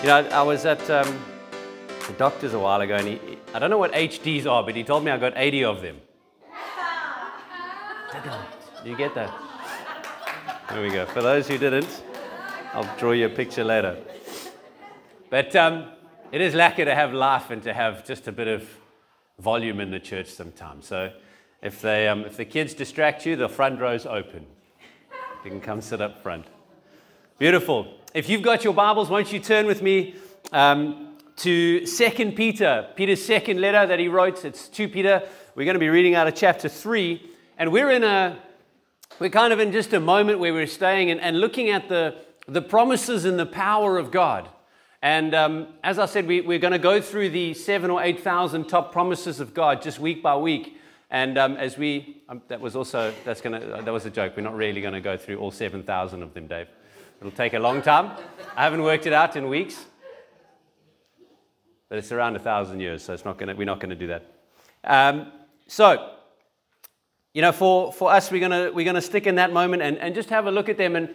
You 0.00 0.06
know, 0.06 0.28
I 0.28 0.42
was 0.42 0.64
at 0.64 0.88
um, 0.90 1.18
the 2.06 2.12
doctor's 2.12 2.54
a 2.54 2.58
while 2.58 2.80
ago, 2.80 2.94
and 2.94 3.08
he, 3.08 3.20
I 3.52 3.58
don't 3.58 3.68
know 3.68 3.78
what 3.78 3.92
HDs 3.92 4.46
are, 4.46 4.62
but 4.62 4.76
he 4.76 4.84
told 4.84 5.04
me 5.04 5.10
I 5.10 5.18
got 5.18 5.32
80 5.34 5.64
of 5.64 5.82
them. 5.82 5.96
Do 8.84 8.90
you 8.90 8.96
get 8.96 9.16
that? 9.16 9.34
There 10.70 10.82
we 10.82 10.90
go. 10.90 11.04
For 11.06 11.20
those 11.20 11.48
who 11.48 11.58
didn't, 11.58 12.04
I'll 12.74 12.88
draw 12.96 13.10
you 13.10 13.26
a 13.26 13.28
picture 13.28 13.64
later. 13.64 13.96
But 15.30 15.56
um, 15.56 15.86
it 16.30 16.40
is 16.40 16.54
lucky 16.54 16.84
to 16.84 16.94
have 16.94 17.12
life 17.12 17.50
and 17.50 17.60
to 17.64 17.74
have 17.74 18.06
just 18.06 18.28
a 18.28 18.32
bit 18.32 18.46
of 18.46 18.68
volume 19.40 19.80
in 19.80 19.90
the 19.90 19.98
church 19.98 20.28
sometimes. 20.28 20.86
So 20.86 21.12
if, 21.60 21.82
they, 21.82 22.06
um, 22.06 22.24
if 22.24 22.36
the 22.36 22.44
kids 22.44 22.72
distract 22.72 23.26
you, 23.26 23.34
the 23.34 23.48
front 23.48 23.80
row's 23.80 24.06
open. 24.06 24.46
You 25.44 25.50
can 25.50 25.60
come 25.60 25.80
sit 25.80 26.00
up 26.00 26.22
front. 26.22 26.46
Beautiful. 27.38 27.97
If 28.14 28.30
you've 28.30 28.40
got 28.40 28.64
your 28.64 28.72
Bibles, 28.72 29.10
won't 29.10 29.34
you 29.34 29.38
turn 29.38 29.66
with 29.66 29.82
me 29.82 30.14
um, 30.50 31.14
to 31.36 31.84
Second 31.84 32.36
Peter, 32.36 32.88
Peter's 32.96 33.22
second 33.22 33.60
letter 33.60 33.86
that 33.86 33.98
he 33.98 34.08
wrote. 34.08 34.46
It's 34.46 34.66
2 34.68 34.88
Peter. 34.88 35.28
We're 35.54 35.66
going 35.66 35.74
to 35.74 35.80
be 35.80 35.90
reading 35.90 36.14
out 36.14 36.26
of 36.26 36.34
chapter 36.34 36.70
3. 36.70 37.30
And 37.58 37.70
we're 37.70 37.90
in 37.90 38.04
a, 38.04 38.38
we're 39.18 39.28
kind 39.28 39.52
of 39.52 39.60
in 39.60 39.72
just 39.72 39.92
a 39.92 40.00
moment 40.00 40.38
where 40.38 40.54
we're 40.54 40.66
staying 40.66 41.10
and, 41.10 41.20
and 41.20 41.38
looking 41.38 41.68
at 41.68 41.90
the, 41.90 42.16
the 42.46 42.62
promises 42.62 43.26
and 43.26 43.38
the 43.38 43.44
power 43.44 43.98
of 43.98 44.10
God. 44.10 44.48
And 45.02 45.34
um, 45.34 45.66
as 45.84 45.98
I 45.98 46.06
said, 46.06 46.26
we, 46.26 46.40
we're 46.40 46.58
going 46.58 46.72
to 46.72 46.78
go 46.78 47.02
through 47.02 47.28
the 47.28 47.52
seven 47.52 47.90
or 47.90 48.02
8,000 48.02 48.70
top 48.70 48.90
promises 48.90 49.38
of 49.38 49.52
God 49.52 49.82
just 49.82 49.98
week 50.00 50.22
by 50.22 50.34
week. 50.34 50.78
And 51.10 51.36
um, 51.36 51.58
as 51.58 51.76
we, 51.76 52.22
um, 52.30 52.40
that 52.48 52.62
was 52.62 52.74
also, 52.74 53.12
that's 53.26 53.42
going 53.42 53.60
to, 53.60 53.82
that 53.82 53.92
was 53.92 54.06
a 54.06 54.10
joke. 54.10 54.32
We're 54.34 54.44
not 54.44 54.56
really 54.56 54.80
going 54.80 54.94
to 54.94 55.00
go 55.02 55.18
through 55.18 55.36
all 55.36 55.50
7,000 55.50 56.22
of 56.22 56.32
them, 56.32 56.46
Dave. 56.46 56.68
It'll 57.20 57.32
take 57.32 57.54
a 57.54 57.58
long 57.58 57.82
time. 57.82 58.12
I 58.56 58.62
haven't 58.62 58.82
worked 58.82 59.06
it 59.06 59.12
out 59.12 59.34
in 59.34 59.48
weeks. 59.48 59.86
But 61.88 61.98
it's 61.98 62.12
around 62.12 62.36
a 62.36 62.38
thousand 62.38 62.80
years, 62.80 63.02
so 63.02 63.12
it's 63.12 63.24
not 63.24 63.38
gonna, 63.38 63.56
we're 63.56 63.64
not 63.64 63.80
going 63.80 63.90
to 63.90 63.96
do 63.96 64.06
that. 64.08 64.26
Um, 64.84 65.32
so, 65.66 66.12
you 67.34 67.42
know, 67.42 67.50
for, 67.50 67.92
for 67.92 68.12
us, 68.12 68.30
we're 68.30 68.46
going 68.46 68.74
we're 68.74 68.84
gonna 68.84 69.00
stick 69.00 69.26
in 69.26 69.34
that 69.36 69.52
moment 69.52 69.82
and, 69.82 69.98
and 69.98 70.14
just 70.14 70.28
have 70.30 70.46
a 70.46 70.50
look 70.50 70.68
at 70.68 70.76
them. 70.76 70.94
And, 70.94 71.08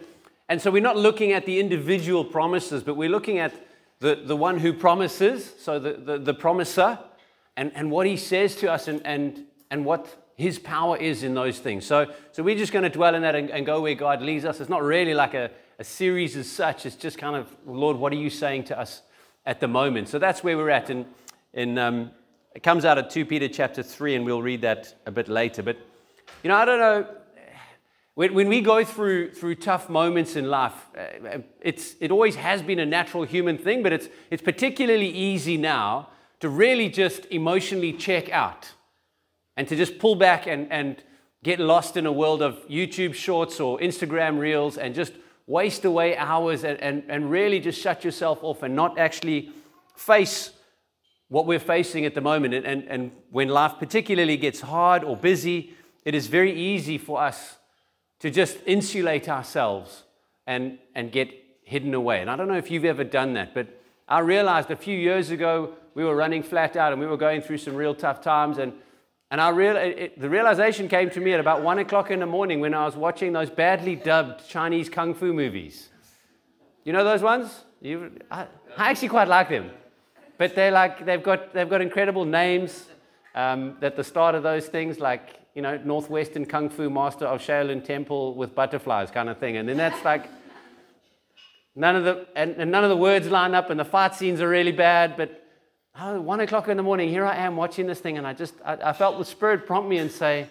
and 0.48 0.60
so 0.60 0.70
we're 0.70 0.82
not 0.82 0.96
looking 0.96 1.32
at 1.32 1.46
the 1.46 1.58
individual 1.58 2.24
promises, 2.24 2.82
but 2.82 2.96
we're 2.96 3.08
looking 3.08 3.38
at 3.38 3.54
the, 4.00 4.16
the 4.16 4.36
one 4.36 4.58
who 4.58 4.72
promises, 4.74 5.54
so 5.58 5.78
the, 5.78 5.94
the, 5.94 6.18
the 6.18 6.34
promiser, 6.34 6.98
and, 7.56 7.72
and 7.74 7.90
what 7.90 8.06
he 8.06 8.16
says 8.16 8.56
to 8.56 8.70
us 8.70 8.88
and, 8.88 9.00
and, 9.06 9.44
and 9.70 9.84
what 9.84 10.06
his 10.36 10.58
power 10.58 10.96
is 10.96 11.22
in 11.22 11.32
those 11.34 11.60
things. 11.60 11.86
So, 11.86 12.12
so 12.32 12.42
we're 12.42 12.58
just 12.58 12.72
going 12.72 12.82
to 12.82 12.90
dwell 12.90 13.14
in 13.14 13.22
that 13.22 13.34
and, 13.34 13.48
and 13.50 13.64
go 13.64 13.80
where 13.80 13.94
God 13.94 14.20
leads 14.20 14.44
us. 14.44 14.60
It's 14.60 14.68
not 14.68 14.82
really 14.82 15.14
like 15.14 15.34
a, 15.34 15.50
a 15.78 15.84
series 15.84 16.36
as 16.36 16.50
such. 16.50 16.86
It's 16.86 16.96
just 16.96 17.18
kind 17.18 17.36
of, 17.36 17.54
Lord, 17.66 17.96
what 17.96 18.12
are 18.12 18.16
you 18.16 18.30
saying 18.30 18.64
to 18.64 18.78
us 18.78 19.02
at 19.44 19.60
the 19.60 19.68
moment? 19.68 20.08
So 20.08 20.18
that's 20.18 20.44
where 20.44 20.56
we're 20.56 20.70
at. 20.70 20.90
And 20.90 21.78
um, 21.78 22.10
it 22.54 22.62
comes 22.62 22.84
out 22.84 22.98
of 22.98 23.08
2 23.08 23.26
Peter 23.26 23.48
chapter 23.48 23.82
3, 23.82 24.16
and 24.16 24.24
we'll 24.24 24.42
read 24.42 24.62
that 24.62 24.94
a 25.06 25.10
bit 25.10 25.28
later. 25.28 25.62
But, 25.62 25.78
you 26.42 26.48
know, 26.48 26.56
I 26.56 26.64
don't 26.64 26.78
know. 26.78 27.06
When, 28.14 28.32
when 28.32 28.48
we 28.48 28.60
go 28.60 28.84
through, 28.84 29.32
through 29.32 29.56
tough 29.56 29.88
moments 29.88 30.36
in 30.36 30.48
life, 30.48 30.74
uh, 30.96 31.38
it's, 31.60 31.96
it 32.00 32.12
always 32.12 32.36
has 32.36 32.62
been 32.62 32.78
a 32.78 32.86
natural 32.86 33.24
human 33.24 33.58
thing, 33.58 33.82
but 33.82 33.92
it's, 33.92 34.08
it's 34.30 34.42
particularly 34.42 35.08
easy 35.08 35.56
now 35.56 36.10
to 36.38 36.48
really 36.48 36.88
just 36.88 37.26
emotionally 37.26 37.92
check 37.92 38.30
out 38.30 38.70
and 39.56 39.66
to 39.66 39.74
just 39.74 39.98
pull 39.98 40.14
back 40.14 40.46
and, 40.46 40.70
and 40.70 41.02
get 41.42 41.58
lost 41.58 41.96
in 41.96 42.06
a 42.06 42.12
world 42.12 42.40
of 42.40 42.66
YouTube 42.68 43.14
shorts 43.14 43.58
or 43.58 43.80
Instagram 43.80 44.38
reels 44.38 44.78
and 44.78 44.94
just 44.94 45.12
waste 45.46 45.84
away 45.84 46.16
hours 46.16 46.64
and, 46.64 46.80
and, 46.80 47.04
and 47.08 47.30
really 47.30 47.60
just 47.60 47.80
shut 47.80 48.04
yourself 48.04 48.42
off 48.42 48.62
and 48.62 48.74
not 48.74 48.98
actually 48.98 49.50
face 49.96 50.50
what 51.28 51.46
we're 51.46 51.58
facing 51.58 52.04
at 52.04 52.14
the 52.14 52.20
moment. 52.20 52.54
And, 52.54 52.66
and, 52.66 52.84
and 52.88 53.12
when 53.30 53.48
life 53.48 53.74
particularly 53.78 54.36
gets 54.36 54.60
hard 54.60 55.04
or 55.04 55.16
busy, 55.16 55.74
it 56.04 56.14
is 56.14 56.26
very 56.26 56.52
easy 56.52 56.98
for 56.98 57.20
us 57.20 57.56
to 58.20 58.30
just 58.30 58.58
insulate 58.66 59.28
ourselves 59.28 60.04
and, 60.46 60.78
and 60.94 61.12
get 61.12 61.28
hidden 61.64 61.94
away. 61.94 62.20
And 62.20 62.30
I 62.30 62.36
don't 62.36 62.48
know 62.48 62.56
if 62.56 62.70
you've 62.70 62.84
ever 62.84 63.04
done 63.04 63.34
that, 63.34 63.54
but 63.54 63.68
I 64.08 64.20
realized 64.20 64.70
a 64.70 64.76
few 64.76 64.96
years 64.96 65.30
ago 65.30 65.74
we 65.94 66.04
were 66.04 66.14
running 66.14 66.42
flat 66.42 66.76
out 66.76 66.92
and 66.92 67.00
we 67.00 67.06
were 67.06 67.16
going 67.16 67.40
through 67.40 67.58
some 67.58 67.74
real 67.74 67.94
tough 67.94 68.20
times. 68.20 68.58
And 68.58 68.72
and 69.34 69.40
I 69.40 69.48
real, 69.48 69.74
it, 69.76 70.16
the 70.16 70.30
realization 70.30 70.86
came 70.86 71.10
to 71.10 71.20
me 71.20 71.32
at 71.32 71.40
about 71.40 71.60
one 71.60 71.80
o'clock 71.80 72.12
in 72.12 72.20
the 72.20 72.26
morning 72.26 72.60
when 72.60 72.72
I 72.72 72.84
was 72.84 72.94
watching 72.94 73.32
those 73.32 73.50
badly 73.50 73.96
dubbed 73.96 74.48
Chinese 74.48 74.88
kung 74.88 75.12
fu 75.12 75.32
movies. 75.32 75.88
You 76.84 76.92
know 76.92 77.02
those 77.02 77.20
ones? 77.20 77.64
You, 77.80 78.12
I, 78.30 78.42
I 78.76 78.90
actually 78.92 79.08
quite 79.08 79.26
like 79.26 79.48
them, 79.48 79.72
but 80.38 80.54
they're 80.54 80.70
like 80.70 81.04
they've 81.04 81.20
got 81.20 81.52
they've 81.52 81.68
got 81.68 81.80
incredible 81.80 82.24
names 82.24 82.86
um, 83.34 83.76
at 83.82 83.96
the 83.96 84.04
start 84.04 84.36
of 84.36 84.44
those 84.44 84.68
things, 84.68 85.00
like 85.00 85.40
you 85.56 85.62
know 85.62 85.78
Northwestern 85.78 86.46
Kung 86.46 86.70
Fu 86.70 86.88
Master 86.88 87.26
of 87.26 87.40
Shaolin 87.40 87.84
Temple 87.84 88.36
with 88.36 88.54
butterflies 88.54 89.10
kind 89.10 89.28
of 89.28 89.38
thing, 89.38 89.56
and 89.56 89.68
then 89.68 89.78
that's 89.78 90.04
like 90.04 90.30
none 91.74 91.96
of 91.96 92.04
the 92.04 92.28
and, 92.36 92.52
and 92.52 92.70
none 92.70 92.84
of 92.84 92.90
the 92.90 92.96
words 92.96 93.26
line 93.26 93.52
up, 93.52 93.70
and 93.70 93.80
the 93.80 93.84
fight 93.84 94.14
scenes 94.14 94.40
are 94.40 94.48
really 94.48 94.70
bad, 94.70 95.16
but 95.16 95.43
oh, 95.98 96.20
one 96.20 96.40
o'clock 96.40 96.68
in 96.68 96.76
the 96.76 96.82
morning, 96.82 97.08
here 97.08 97.24
I 97.24 97.36
am 97.36 97.56
watching 97.56 97.86
this 97.86 98.00
thing, 98.00 98.18
and 98.18 98.26
I 98.26 98.32
just, 98.32 98.54
I, 98.64 98.74
I 98.74 98.92
felt 98.92 99.18
the 99.18 99.24
Spirit 99.24 99.66
prompt 99.66 99.88
me 99.88 99.98
and 99.98 100.10
say, 100.10 100.48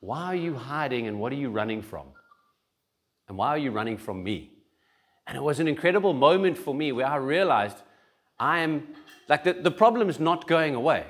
Why 0.00 0.26
are 0.26 0.34
you 0.34 0.54
hiding 0.54 1.06
and 1.06 1.18
what 1.18 1.32
are 1.32 1.36
you 1.36 1.50
running 1.50 1.82
from? 1.82 2.06
And 3.28 3.36
why 3.36 3.48
are 3.48 3.58
you 3.58 3.70
running 3.70 3.98
from 3.98 4.22
me? 4.22 4.50
And 5.26 5.36
it 5.36 5.42
was 5.42 5.60
an 5.60 5.68
incredible 5.68 6.12
moment 6.12 6.58
for 6.58 6.74
me 6.74 6.92
where 6.92 7.06
I 7.06 7.16
realized 7.16 7.76
I 8.38 8.60
am, 8.60 8.88
like, 9.28 9.44
the, 9.44 9.52
the 9.52 9.70
problem 9.70 10.08
is 10.08 10.18
not 10.18 10.48
going 10.48 10.74
away, 10.74 11.06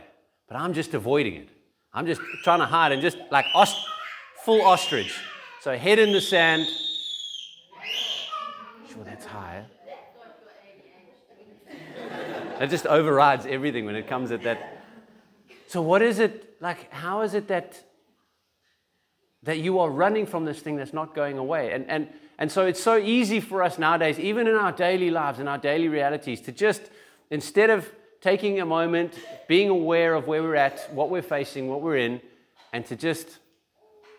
but 0.48 0.56
I'm 0.56 0.74
just 0.74 0.94
avoiding 0.94 1.34
it. 1.34 1.48
I'm 1.94 2.06
just 2.06 2.20
trying 2.42 2.60
to 2.60 2.66
hide 2.66 2.92
and 2.92 3.02
just 3.02 3.18
like 3.30 3.46
ost- 3.54 3.86
full 4.44 4.62
ostrich. 4.62 5.18
So 5.60 5.76
head 5.76 5.98
in 5.98 6.12
the 6.12 6.20
sand. 6.20 6.66
Sure, 8.88 9.04
that's 9.04 9.24
high. 9.24 9.64
It 12.62 12.70
just 12.70 12.86
overrides 12.86 13.44
everything 13.44 13.86
when 13.86 13.96
it 13.96 14.06
comes 14.06 14.30
at 14.30 14.44
that. 14.44 14.84
So, 15.66 15.82
what 15.82 16.00
is 16.00 16.20
it 16.20 16.58
like? 16.60 16.92
How 16.92 17.22
is 17.22 17.34
it 17.34 17.48
that 17.48 17.82
that 19.42 19.58
you 19.58 19.80
are 19.80 19.90
running 19.90 20.26
from 20.26 20.44
this 20.44 20.60
thing 20.60 20.76
that's 20.76 20.92
not 20.92 21.12
going 21.12 21.38
away? 21.38 21.72
And 21.72 21.90
and 21.90 22.08
and 22.38 22.52
so 22.52 22.64
it's 22.64 22.80
so 22.80 22.98
easy 22.98 23.40
for 23.40 23.64
us 23.64 23.80
nowadays, 23.80 24.16
even 24.20 24.46
in 24.46 24.54
our 24.54 24.70
daily 24.70 25.10
lives, 25.10 25.40
and 25.40 25.48
our 25.48 25.58
daily 25.58 25.88
realities, 25.88 26.40
to 26.42 26.52
just 26.52 26.82
instead 27.30 27.68
of 27.68 27.90
taking 28.20 28.60
a 28.60 28.64
moment, 28.64 29.18
being 29.48 29.68
aware 29.68 30.14
of 30.14 30.28
where 30.28 30.40
we're 30.40 30.54
at, 30.54 30.88
what 30.92 31.10
we're 31.10 31.20
facing, 31.20 31.68
what 31.68 31.82
we're 31.82 31.96
in, 31.96 32.20
and 32.72 32.86
to 32.86 32.94
just 32.94 33.40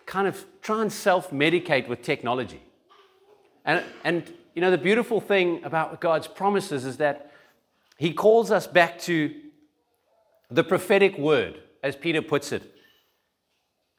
kind 0.05 0.27
of 0.27 0.43
try 0.61 0.81
and 0.81 0.91
self-medicate 0.91 1.87
with 1.87 2.01
technology. 2.01 2.61
And 3.63 3.85
and 4.03 4.33
you 4.53 4.61
know 4.61 4.69
the 4.69 4.77
beautiful 4.77 5.21
thing 5.21 5.63
about 5.63 6.01
God's 6.01 6.27
promises 6.27 6.83
is 6.83 6.97
that 6.97 7.29
he 7.97 8.13
calls 8.13 8.51
us 8.51 8.67
back 8.67 8.99
to 9.01 9.33
the 10.49 10.63
prophetic 10.63 11.17
word, 11.17 11.59
as 11.81 11.95
Peter 11.95 12.21
puts 12.21 12.51
it. 12.51 12.63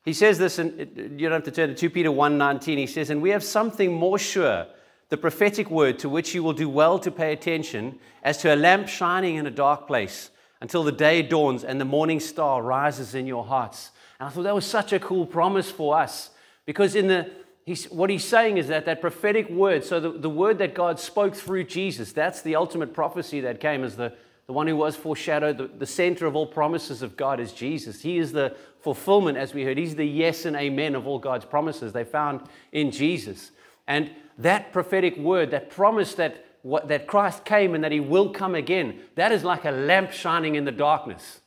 He 0.04 0.12
says 0.12 0.38
this, 0.38 0.58
and 0.58 0.78
you 1.18 1.28
don't 1.28 1.32
have 1.32 1.44
to 1.44 1.50
turn 1.50 1.70
to 1.70 1.74
2 1.74 1.90
Peter 1.90 2.10
1.19. 2.10 2.78
He 2.78 2.86
says, 2.86 3.10
And 3.10 3.22
we 3.22 3.30
have 3.30 3.42
something 3.42 3.92
more 3.92 4.18
sure, 4.18 4.66
the 5.08 5.16
prophetic 5.16 5.70
word 5.70 5.98
to 6.00 6.08
which 6.08 6.34
you 6.34 6.42
will 6.42 6.52
do 6.52 6.68
well 6.68 6.98
to 6.98 7.10
pay 7.10 7.32
attention, 7.32 7.98
as 8.22 8.38
to 8.38 8.54
a 8.54 8.56
lamp 8.56 8.88
shining 8.88 9.36
in 9.36 9.46
a 9.46 9.50
dark 9.50 9.86
place 9.86 10.30
until 10.60 10.84
the 10.84 10.92
day 10.92 11.22
dawns 11.22 11.64
and 11.64 11.80
the 11.80 11.84
morning 11.84 12.20
star 12.20 12.62
rises 12.62 13.14
in 13.14 13.26
your 13.26 13.44
hearts. 13.44 13.90
And 14.18 14.28
I 14.28 14.30
thought 14.30 14.44
that 14.44 14.54
was 14.54 14.66
such 14.66 14.92
a 14.92 14.98
cool 14.98 15.26
promise 15.26 15.70
for 15.70 15.96
us 15.98 16.30
because 16.66 16.94
in 16.94 17.08
the 17.08 17.30
he's, 17.64 17.86
what 17.86 18.10
he's 18.10 18.24
saying 18.24 18.58
is 18.58 18.68
that 18.68 18.86
that 18.86 19.00
prophetic 19.00 19.48
word, 19.50 19.84
so 19.84 20.00
the, 20.00 20.10
the 20.10 20.30
word 20.30 20.58
that 20.58 20.74
God 20.74 21.00
spoke 21.00 21.34
through 21.34 21.64
Jesus, 21.64 22.12
that's 22.12 22.42
the 22.42 22.56
ultimate 22.56 22.94
prophecy 22.94 23.40
that 23.40 23.60
came 23.60 23.84
as 23.84 23.96
the, 23.96 24.12
the 24.46 24.52
one 24.52 24.66
who 24.66 24.76
was 24.76 24.96
foreshadowed. 24.96 25.58
The, 25.58 25.66
the 25.66 25.86
center 25.86 26.26
of 26.26 26.36
all 26.36 26.46
promises 26.46 27.02
of 27.02 27.16
God 27.16 27.40
is 27.40 27.52
Jesus. 27.52 28.02
He 28.02 28.18
is 28.18 28.32
the 28.32 28.54
fulfillment, 28.80 29.38
as 29.38 29.54
we 29.54 29.64
heard. 29.64 29.78
He's 29.78 29.96
the 29.96 30.06
yes 30.06 30.44
and 30.44 30.56
amen 30.56 30.94
of 30.94 31.06
all 31.06 31.18
God's 31.18 31.46
promises. 31.46 31.92
They 31.92 32.04
found 32.04 32.42
in 32.72 32.90
Jesus. 32.90 33.50
And 33.86 34.10
that 34.38 34.72
prophetic 34.72 35.16
word, 35.16 35.50
that 35.52 35.70
promise 35.70 36.14
that, 36.16 36.44
what, 36.62 36.88
that 36.88 37.06
Christ 37.06 37.44
came 37.44 37.74
and 37.74 37.82
that 37.84 37.92
he 37.92 38.00
will 38.00 38.30
come 38.30 38.54
again, 38.54 39.00
that 39.14 39.32
is 39.32 39.44
like 39.44 39.64
a 39.64 39.70
lamp 39.70 40.12
shining 40.12 40.54
in 40.54 40.64
the 40.64 40.72
darkness. 40.72 41.40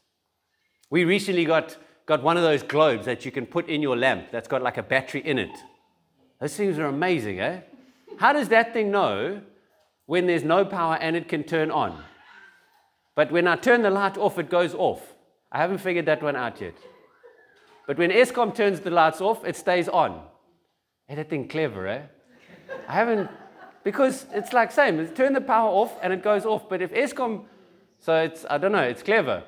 We 0.90 1.04
recently 1.04 1.46
got, 1.46 1.78
got 2.06 2.24
one 2.24 2.38
of 2.38 2.44
those 2.44 2.64
globes 2.64 3.06
that 3.06 3.26
you 3.26 3.32
can 3.32 3.46
put 3.46 3.68
in 3.68 3.82
your 3.82 3.98
lamp 3.98 4.32
that's 4.32 4.48
got 4.48 4.62
like 4.62 4.78
a 4.78 4.84
battery 4.84 5.22
in 5.22 5.38
it. 5.38 5.56
Those 6.40 6.56
things 6.56 6.78
are 6.80 6.86
amazing, 6.86 7.40
eh? 7.40 7.62
How 8.18 8.34
does 8.34 8.50
that 8.50 8.74
thing 8.74 8.92
know 8.92 9.42
when 10.06 10.28
there's 10.28 10.44
no 10.44 10.66
power 10.66 10.96
and 10.96 11.16
it 11.16 11.28
can 11.28 11.44
turn 11.44 11.72
on? 11.72 12.04
But 13.16 13.32
when 13.32 13.48
I 13.48 13.56
turn 13.56 13.82
the 13.82 13.90
light 13.90 14.18
off, 14.18 14.38
it 14.38 14.50
goes 14.50 14.76
off. 14.76 15.02
I 15.52 15.58
haven't 15.58 15.80
figured 15.80 16.06
that 16.06 16.22
one 16.22 16.36
out 16.36 16.62
yet. 16.62 16.76
But 17.88 17.98
when 17.98 18.12
Eskom 18.12 18.54
turns 18.54 18.80
the 18.82 18.92
lights 18.92 19.22
off, 19.22 19.46
it 19.46 19.56
stays 19.56 19.88
on. 19.88 20.22
Hey, 21.08 21.16
that 21.16 21.30
thing 21.30 21.48
clever, 21.48 21.88
eh? 21.88 22.02
I 22.88 22.94
haven't 22.94 23.30
Because 23.84 24.26
it's 24.34 24.54
like 24.54 24.72
same, 24.72 25.08
turn 25.10 25.34
the 25.34 25.42
power 25.42 25.70
off 25.70 25.98
and 26.04 26.12
it 26.12 26.22
goes 26.22 26.46
off. 26.46 26.68
But 26.70 26.82
if 26.82 26.92
Eskom, 26.92 27.46
so 28.00 28.14
it's, 28.22 28.46
I 28.50 28.58
don't 28.58 28.74
know, 28.74 28.84
it's 28.84 29.02
clever. 29.02 29.44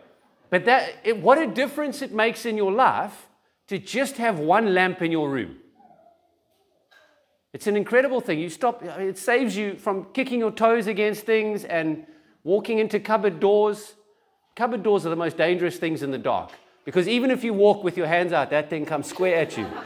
But 0.49 0.65
that, 0.65 0.93
it, 1.03 1.17
what 1.17 1.37
a 1.37 1.45
difference 1.45 2.01
it 2.01 2.11
makes 2.11 2.45
in 2.45 2.57
your 2.57 2.71
life 2.71 3.27
to 3.67 3.77
just 3.77 4.17
have 4.17 4.39
one 4.39 4.73
lamp 4.73 5.01
in 5.01 5.11
your 5.11 5.29
room. 5.29 5.57
It's 7.53 7.67
an 7.67 7.75
incredible 7.75 8.21
thing. 8.21 8.39
You 8.39 8.49
stop, 8.49 8.83
it 8.83 9.17
saves 9.17 9.55
you 9.57 9.75
from 9.75 10.05
kicking 10.13 10.39
your 10.39 10.51
toes 10.51 10.87
against 10.87 11.25
things 11.25 11.63
and 11.63 12.05
walking 12.43 12.79
into 12.79 12.99
cupboard 12.99 13.39
doors. 13.39 13.95
Cupboard 14.55 14.83
doors 14.83 15.05
are 15.05 15.09
the 15.09 15.15
most 15.15 15.37
dangerous 15.37 15.77
things 15.77 16.03
in 16.03 16.11
the 16.11 16.17
dark 16.17 16.51
because 16.85 17.07
even 17.07 17.31
if 17.31 17.43
you 17.43 17.53
walk 17.53 17.83
with 17.83 17.97
your 17.97 18.07
hands 18.07 18.33
out, 18.33 18.49
that 18.51 18.69
thing 18.69 18.85
comes 18.85 19.07
square 19.07 19.37
at 19.37 19.57
you. 19.57 19.67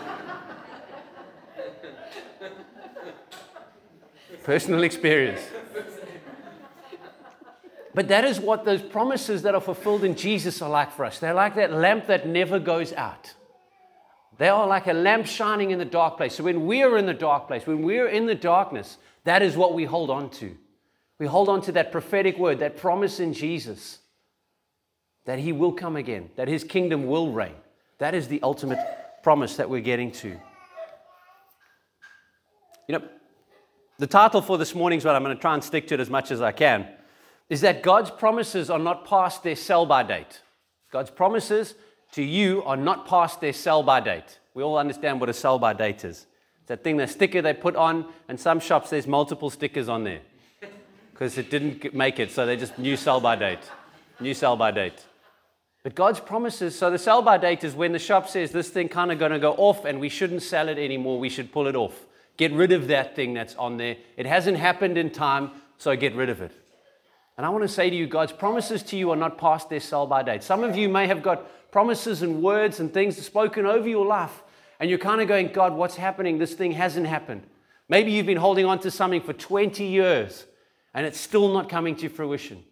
Personal 4.44 4.83
experience. 4.83 5.42
But 7.94 8.07
that 8.07 8.25
is 8.25 8.39
what 8.39 8.65
those 8.65 8.81
promises 8.81 9.44
that 9.44 9.54
are 9.54 9.62
fulfilled 9.62 10.04
in 10.04 10.15
Jesus 10.15 10.62
are 10.62 10.69
like 10.69 10.92
for 10.92 11.06
us. 11.06 11.19
They're 11.19 11.33
like 11.33 11.56
that 11.56 11.71
lamp 11.71 12.07
that 12.07 12.27
never 12.27 12.60
goes 12.60 12.92
out. 12.94 13.33
They 14.38 14.50
are 14.50 14.68
like 14.68 14.88
a 14.88 14.94
lamp 14.94 15.25
shining 15.27 15.71
in 15.71 15.80
the 15.80 15.85
dark 15.85 16.18
place. 16.18 16.35
So 16.35 16.44
when 16.44 16.65
we 16.65 16.83
are 16.83 16.97
in 16.97 17.06
the 17.06 17.13
dark 17.13 17.47
place, 17.47 17.68
when 17.68 17.83
we're 17.83 18.07
in 18.07 18.25
the 18.25 18.35
darkness, 18.35 18.97
that 19.25 19.41
is 19.41 19.56
what 19.56 19.74
we 19.74 19.85
hold 19.85 20.09
on 20.09 20.30
to. 20.31 20.56
We 21.19 21.27
hold 21.27 21.50
on 21.50 21.62
to 21.63 21.71
that 21.74 21.91
prophetic 21.91 22.38
word, 22.38 22.59
that 22.59 22.77
promise 22.77 23.19
in 23.19 23.33
Jesus 23.33 24.00
that 25.25 25.39
he 25.39 25.51
will 25.51 25.71
come 25.71 25.95
again, 25.95 26.30
that 26.35 26.47
his 26.47 26.63
kingdom 26.63 27.06
will 27.07 27.31
reign. 27.31 27.56
That 28.00 28.13
is 28.13 28.27
the 28.27 28.41
ultimate 28.41 28.80
promise 29.24 29.56
that 29.57 29.69
we're 29.69 29.81
getting 29.81 30.12
to. 30.12 30.30
You 32.88 33.00
know, 33.00 33.07
the 33.97 34.07
title 34.07 34.41
for 34.41 34.57
this 34.57 34.75
morning's 34.75 35.06
what 35.06 35.15
I'm 35.15 35.24
going 35.24 35.36
to 35.36 35.41
try 35.41 35.53
and 35.53 35.63
stick 35.63 35.88
to 35.88 35.94
it 35.94 36.00
as 36.01 36.09
much 36.09 36.31
as 36.31 36.41
I 36.41 36.51
can 36.51 36.88
is 37.50 37.62
that 37.62 37.83
God's 37.83 38.12
promises 38.12 38.69
are 38.69 38.79
not 38.79 39.06
past 39.06 39.44
their 39.44 39.56
sell 39.56 39.86
by 39.86 40.03
date. 40.03 40.41
God's 40.91 41.12
promises 41.12 41.75
to 42.13 42.24
you 42.24 42.63
are 42.63 42.77
not 42.77 43.07
past 43.07 43.42
their 43.42 43.54
sell 43.54 43.83
by 43.83 44.00
date. 44.00 44.39
We 44.54 44.63
all 44.63 44.77
understand 44.77 45.19
what 45.19 45.30
a 45.30 45.33
sell 45.33 45.60
by 45.60 45.74
date 45.74 46.06
is. 46.06 46.25
It's 46.62 46.68
that 46.68 46.83
thing, 46.83 46.98
the 46.98 47.07
sticker 47.07 47.42
they 47.42 47.54
put 47.54 47.75
on, 47.75 48.06
and 48.30 48.39
some 48.39 48.60
shops 48.60 48.89
there's 48.89 49.07
multiple 49.07 49.50
stickers 49.50 49.89
on 49.89 50.04
there 50.04 50.21
because 51.12 51.38
it 51.38 51.50
didn't 51.50 51.94
make 51.94 52.19
it, 52.19 52.31
so 52.31 52.45
they 52.45 52.57
just 52.57 52.77
new 52.80 52.98
sell 52.98 53.19
by 53.19 53.36
date. 53.36 53.60
New 54.19 54.33
sell 54.33 54.56
by 54.56 54.71
date. 54.71 55.06
But 55.83 55.95
God's 55.95 56.19
promises, 56.19 56.77
so 56.77 56.89
the 56.89 56.98
sell 56.98 57.21
by 57.21 57.38
date 57.38 57.63
is 57.63 57.75
when 57.75 57.92
the 57.92 58.00
shop 58.00 58.30
says 58.30 58.51
this 58.51 58.69
thing 58.69 58.88
kind 58.88 59.12
of 59.12 59.19
going 59.19 59.31
to 59.31 59.39
go 59.39 59.54
off 59.54 59.83
and 59.83 60.00
we 60.00 60.10
shouldn't 60.10 60.42
sell 60.42 60.69
it 60.69 60.77
anymore, 60.77 61.19
we 61.19 61.30
should 61.30 61.51
pull 61.51 61.68
it 61.68 61.75
off. 61.75 62.06
Get 62.38 62.51
rid 62.54 62.71
of 62.71 62.88
that 62.88 63.15
thing 63.15 63.33
that's 63.33 63.56
on 63.56 63.77
there. 63.77 63.98
It 64.15 64.25
hasn't 64.25 64.57
happened 64.57 64.98
in 64.98 65.10
time, 65.10 65.51
so 65.77 65.95
get 65.95 66.15
rid 66.15 66.30
of 66.30 66.42
it. 66.42 66.51
And 67.38 67.45
I 67.45 67.50
want 67.50 67.63
to 67.63 67.68
say 67.68 67.89
to 67.89 67.95
you, 67.95 68.06
God's 68.06 68.31
promises 68.31 68.83
to 68.83 68.97
you 68.97 69.12
are 69.12 69.15
not 69.15 69.38
past 69.38 69.69
their 69.69 69.80
sell 69.80 70.06
by 70.06 70.21
date. 70.21 70.44
Some 70.44 70.63
of 70.63 70.75
you 70.75 70.88
may 70.88 71.07
have 71.07 71.24
got 71.24 71.71
promises 71.71 72.21
and 72.21 72.44
words 72.44 72.80
and 72.80 72.94
things 72.94 73.18
spoken 73.24 73.65
over 73.65 73.88
your 73.88 74.06
life, 74.06 74.44
and 74.80 74.89
you're 74.89 75.00
kind 75.00 75.21
of 75.21 75.27
going, 75.27 75.51
God, 75.51 75.74
what's 75.74 75.95
happening? 75.95 76.38
This 76.38 76.53
thing 76.53 76.74
hasn't 76.74 77.07
happened. 77.07 77.44
Maybe 77.89 78.12
you've 78.12 78.27
been 78.27 78.38
holding 78.38 78.65
on 78.65 78.80
to 78.80 78.91
something 78.91 79.21
for 79.21 79.33
20 79.33 79.83
years, 79.83 80.45
and 80.94 81.06
it's 81.06 81.19
still 81.19 81.51
not 81.51 81.69
coming 81.69 81.95
to 81.97 82.09
fruition. 82.09 82.63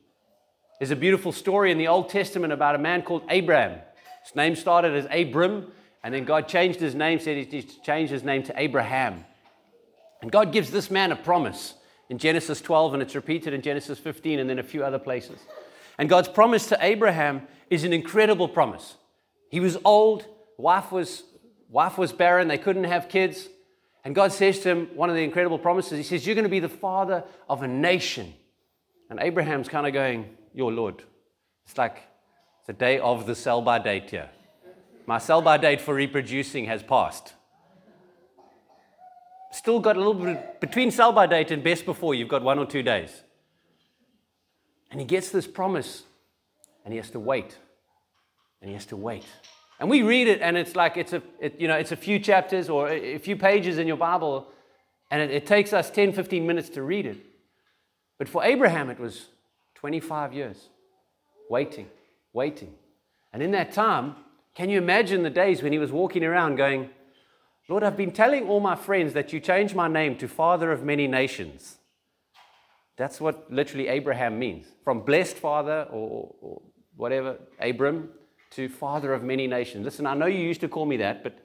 There's 0.79 0.91
a 0.91 0.95
beautiful 0.95 1.31
story 1.31 1.71
in 1.71 1.77
the 1.77 1.87
Old 1.87 2.09
Testament 2.09 2.53
about 2.53 2.75
a 2.75 2.79
man 2.79 3.01
called 3.01 3.23
Abraham. 3.29 3.79
His 4.23 4.35
name 4.35 4.55
started 4.55 4.95
as 4.95 5.07
Abram, 5.11 5.71
and 6.03 6.13
then 6.13 6.25
God 6.25 6.47
changed 6.47 6.79
his 6.79 6.95
name, 6.95 7.19
said 7.19 7.37
he 7.37 7.63
changed 7.63 8.11
his 8.11 8.23
name 8.23 8.43
to 8.43 8.53
Abraham. 8.59 9.25
And 10.21 10.31
God 10.31 10.51
gives 10.51 10.69
this 10.69 10.91
man 10.91 11.11
a 11.11 11.15
promise 11.15 11.73
in 12.11 12.17
Genesis 12.17 12.59
12, 12.59 12.95
and 12.95 13.01
it's 13.01 13.15
repeated 13.15 13.53
in 13.53 13.61
Genesis 13.61 13.97
15 13.97 14.39
and 14.39 14.49
then 14.49 14.59
a 14.59 14.63
few 14.63 14.83
other 14.83 14.99
places. 14.99 15.39
And 15.97 16.09
God's 16.09 16.27
promise 16.27 16.67
to 16.67 16.77
Abraham 16.81 17.47
is 17.69 17.85
an 17.85 17.93
incredible 17.93 18.49
promise. 18.49 18.97
He 19.49 19.61
was 19.61 19.77
old, 19.85 20.25
wife 20.57 20.91
was, 20.91 21.23
wife 21.69 21.97
was 21.97 22.11
barren, 22.11 22.49
they 22.49 22.57
couldn't 22.57 22.83
have 22.83 23.07
kids. 23.07 23.47
And 24.03 24.13
God 24.13 24.33
says 24.33 24.59
to 24.59 24.69
him, 24.71 24.87
one 24.93 25.09
of 25.09 25.15
the 25.15 25.23
incredible 25.23 25.57
promises, 25.57 25.97
He 25.97 26.03
says, 26.03 26.25
You're 26.25 26.35
going 26.35 26.43
to 26.43 26.49
be 26.49 26.59
the 26.59 26.67
father 26.67 27.23
of 27.47 27.63
a 27.63 27.67
nation. 27.67 28.33
And 29.09 29.17
Abraham's 29.21 29.69
kind 29.69 29.87
of 29.87 29.93
going, 29.93 30.35
your 30.53 30.73
Lord. 30.73 31.01
It's 31.65 31.77
like 31.77 31.95
the 32.67 32.73
day 32.73 32.99
of 32.99 33.25
the 33.25 33.35
sell 33.35 33.61
by 33.61 33.79
date 33.79 34.09
here. 34.09 34.29
My 35.05 35.17
sell 35.17 35.41
by 35.41 35.57
date 35.57 35.79
for 35.79 35.93
reproducing 35.93 36.65
has 36.65 36.83
passed. 36.83 37.35
Still 39.51 39.79
got 39.79 39.95
a 39.97 39.99
little 39.99 40.13
bit 40.13 40.61
between 40.61 40.91
sell 40.91 41.11
by 41.11 41.27
date 41.27 41.51
and 41.51 41.63
best 41.63 41.85
before, 41.85 42.15
you've 42.15 42.29
got 42.29 42.41
one 42.41 42.57
or 42.57 42.65
two 42.65 42.83
days. 42.83 43.23
And 44.89 44.99
he 44.99 45.05
gets 45.05 45.29
this 45.29 45.47
promise 45.47 46.03
and 46.83 46.93
he 46.93 46.97
has 46.97 47.09
to 47.11 47.19
wait. 47.19 47.57
And 48.61 48.69
he 48.69 48.73
has 48.73 48.85
to 48.87 48.97
wait. 48.97 49.25
And 49.79 49.89
we 49.89 50.03
read 50.03 50.27
it 50.27 50.41
and 50.41 50.57
it's 50.57 50.75
like 50.75 50.95
it's 50.95 51.13
a, 51.13 51.21
it, 51.39 51.59
you 51.59 51.67
know, 51.67 51.75
it's 51.75 51.91
a 51.91 51.95
few 51.95 52.19
chapters 52.19 52.69
or 52.69 52.89
a 52.89 53.17
few 53.17 53.35
pages 53.35 53.77
in 53.77 53.87
your 53.87 53.97
Bible 53.97 54.47
and 55.09 55.21
it, 55.21 55.31
it 55.31 55.45
takes 55.45 55.73
us 55.73 55.89
10, 55.89 56.13
15 56.13 56.45
minutes 56.45 56.69
to 56.69 56.81
read 56.81 57.05
it. 57.05 57.17
But 58.17 58.29
for 58.29 58.43
Abraham, 58.43 58.89
it 58.89 58.99
was 58.99 59.27
25 59.75 60.33
years 60.33 60.69
waiting, 61.49 61.87
waiting. 62.31 62.73
And 63.33 63.43
in 63.43 63.51
that 63.51 63.73
time, 63.73 64.15
can 64.55 64.69
you 64.69 64.77
imagine 64.77 65.23
the 65.23 65.29
days 65.29 65.63
when 65.63 65.73
he 65.73 65.79
was 65.79 65.91
walking 65.91 66.23
around 66.23 66.55
going, 66.55 66.89
Lord, 67.69 67.83
I've 67.83 67.97
been 67.97 68.11
telling 68.11 68.47
all 68.47 68.59
my 68.59 68.75
friends 68.75 69.13
that 69.13 69.31
you 69.31 69.39
changed 69.39 69.75
my 69.75 69.87
name 69.87 70.17
to 70.17 70.27
Father 70.27 70.71
of 70.71 70.83
Many 70.83 71.07
Nations. 71.07 71.77
That's 72.97 73.21
what 73.21 73.51
literally 73.51 73.87
Abraham 73.87 74.37
means. 74.37 74.67
From 74.83 75.01
blessed 75.01 75.37
father 75.37 75.87
or, 75.91 76.35
or 76.41 76.61
whatever, 76.95 77.37
Abram, 77.59 78.09
to 78.51 78.67
Father 78.67 79.13
of 79.13 79.23
Many 79.23 79.47
Nations. 79.47 79.85
Listen, 79.85 80.05
I 80.05 80.13
know 80.13 80.25
you 80.25 80.39
used 80.39 80.61
to 80.61 80.67
call 80.67 80.85
me 80.85 80.97
that, 80.97 81.23
but 81.23 81.39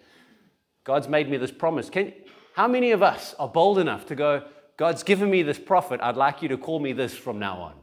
God's 0.84 1.08
made 1.08 1.30
me 1.30 1.36
this 1.36 1.52
promise. 1.52 1.88
Can, 1.88 2.12
how 2.54 2.66
many 2.66 2.90
of 2.90 3.02
us 3.02 3.34
are 3.38 3.48
bold 3.48 3.78
enough 3.78 4.06
to 4.06 4.14
go, 4.14 4.42
God's 4.76 5.02
given 5.02 5.30
me 5.30 5.42
this 5.42 5.58
prophet, 5.58 6.00
I'd 6.02 6.16
like 6.16 6.42
you 6.42 6.48
to 6.48 6.58
call 6.58 6.80
me 6.80 6.92
this 6.92 7.14
from 7.14 7.38
now 7.38 7.60
on? 7.60 7.74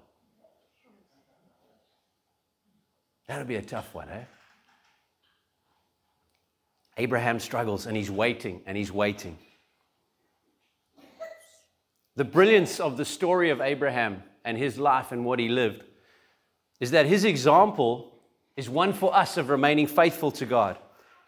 That'll 3.28 3.48
be 3.48 3.56
a 3.56 3.62
tough 3.62 3.94
one, 3.94 4.10
eh? 4.10 4.24
Abraham 6.98 7.40
struggles 7.40 7.86
and 7.86 7.98
he's 7.98 8.12
waiting 8.12 8.62
and 8.66 8.78
he's 8.78 8.92
waiting. 8.92 9.38
The 12.16 12.24
brilliance 12.24 12.80
of 12.80 12.98
the 12.98 13.06
story 13.06 13.50
of 13.50 13.60
Abraham 13.60 14.24
and 14.46 14.58
his 14.58 14.78
life 14.78 15.12
and 15.12 15.26
what 15.26 15.40
he 15.40 15.50
lived 15.50 15.84
is 16.80 16.92
that 16.92 17.06
his 17.06 17.26
example 17.26 18.12
is 18.56 18.70
one 18.70 18.94
for 18.94 19.16
us 19.16 19.38
of 19.38 19.50
remaining 19.50 19.88
faithful 19.88 20.32
to 20.32 20.46
God, 20.46 20.78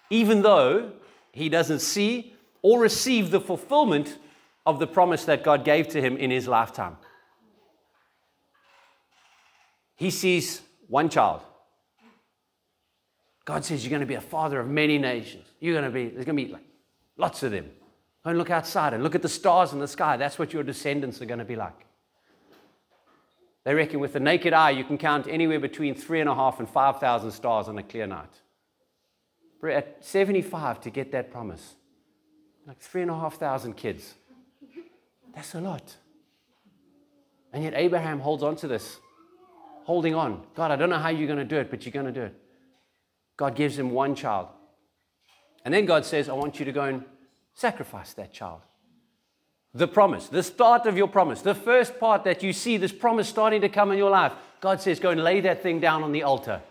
even 0.09 0.43
though 0.43 0.91
he 1.31 1.49
doesn't 1.49 1.79
see 1.79 2.35
or 2.61 2.79
receive 2.79 3.31
the 3.31 3.41
fulfillment 3.41 4.17
of 4.65 4.79
the 4.79 4.87
promise 4.87 5.25
that 5.25 5.43
God 5.43 5.65
gave 5.65 5.87
to 5.89 6.01
him 6.01 6.17
in 6.17 6.29
his 6.29 6.47
lifetime. 6.47 6.97
He 9.95 10.11
sees 10.11 10.61
one 10.87 11.09
child 11.09 11.41
God 13.45 13.63
says 13.63 13.83
you're 13.83 13.91
going 13.91 14.01
to 14.01 14.07
be 14.07 14.15
a 14.15 14.21
father 14.21 14.59
of 14.59 14.67
many 14.67 14.97
nations. 14.97 15.45
You're 15.59 15.79
going 15.79 15.85
to 15.85 15.91
be, 15.91 16.09
there's 16.09 16.25
going 16.25 16.37
to 16.37 16.45
be 16.45 16.51
like 16.51 16.63
lots 17.15 17.43
of 17.43 17.51
them. 17.51 17.69
Go 18.23 18.31
and 18.31 18.39
look 18.39 18.49
outside 18.49 18.93
and 18.93 19.03
look 19.03 19.13
at 19.13 19.21
the 19.21 19.29
stars 19.29 19.71
in 19.71 19.79
the 19.79 19.87
sky. 19.87 20.17
That's 20.17 20.39
what 20.39 20.51
your 20.51 20.63
descendants 20.63 21.21
are 21.21 21.25
going 21.25 21.39
to 21.39 21.45
be 21.45 21.55
like. 21.55 21.85
They 23.63 23.73
reckon 23.73 23.99
with 23.99 24.13
the 24.13 24.19
naked 24.19 24.53
eye, 24.53 24.71
you 24.71 24.83
can 24.83 24.97
count 24.97 25.27
anywhere 25.27 25.59
between 25.59 25.95
three 25.95 26.19
and 26.19 26.29
a 26.29 26.35
half 26.35 26.59
and 26.59 26.67
5,000 26.67 27.31
stars 27.31 27.67
on 27.67 27.77
a 27.77 27.83
clear 27.83 28.07
night. 28.07 28.41
At 29.63 30.05
75 30.05 30.81
to 30.81 30.89
get 30.91 31.11
that 31.13 31.31
promise, 31.31 31.73
like 32.67 32.79
three 32.79 33.01
and 33.01 33.09
a 33.09 33.15
half 33.15 33.37
thousand 33.37 33.73
kids. 33.73 34.13
That's 35.33 35.55
a 35.55 35.61
lot. 35.61 35.95
And 37.51 37.63
yet 37.63 37.73
Abraham 37.75 38.19
holds 38.19 38.43
on 38.43 38.55
to 38.57 38.67
this, 38.67 38.99
holding 39.83 40.13
on. 40.13 40.43
God, 40.55 40.69
I 40.69 40.75
don't 40.75 40.91
know 40.91 40.99
how 40.99 41.09
you're 41.09 41.25
going 41.25 41.39
to 41.39 41.45
do 41.45 41.57
it, 41.57 41.71
but 41.71 41.83
you're 41.83 41.93
going 41.93 42.05
to 42.05 42.11
do 42.11 42.21
it. 42.21 42.35
God 43.37 43.55
gives 43.55 43.77
him 43.77 43.91
one 43.91 44.15
child. 44.15 44.47
And 45.63 45.73
then 45.73 45.85
God 45.85 46.05
says, 46.05 46.29
I 46.29 46.33
want 46.33 46.59
you 46.59 46.65
to 46.65 46.71
go 46.71 46.83
and 46.83 47.03
sacrifice 47.53 48.13
that 48.13 48.33
child. 48.33 48.61
The 49.73 49.87
promise, 49.87 50.27
the 50.27 50.43
start 50.43 50.85
of 50.85 50.95
your 50.95 51.07
promise, 51.07 51.41
the 51.41 51.55
first 51.55 51.99
part 51.99 52.23
that 52.23 52.41
you 52.43 52.53
see 52.53 52.77
this 52.77 52.93
promise 52.93 53.27
starting 53.27 53.61
to 53.61 53.69
come 53.69 53.91
in 53.91 53.97
your 53.97 54.09
life, 54.09 54.31
God 54.61 54.79
says, 54.79 54.99
Go 54.99 55.09
and 55.09 55.21
lay 55.21 55.41
that 55.41 55.61
thing 55.61 55.81
down 55.81 56.01
on 56.01 56.13
the 56.13 56.23
altar. 56.23 56.61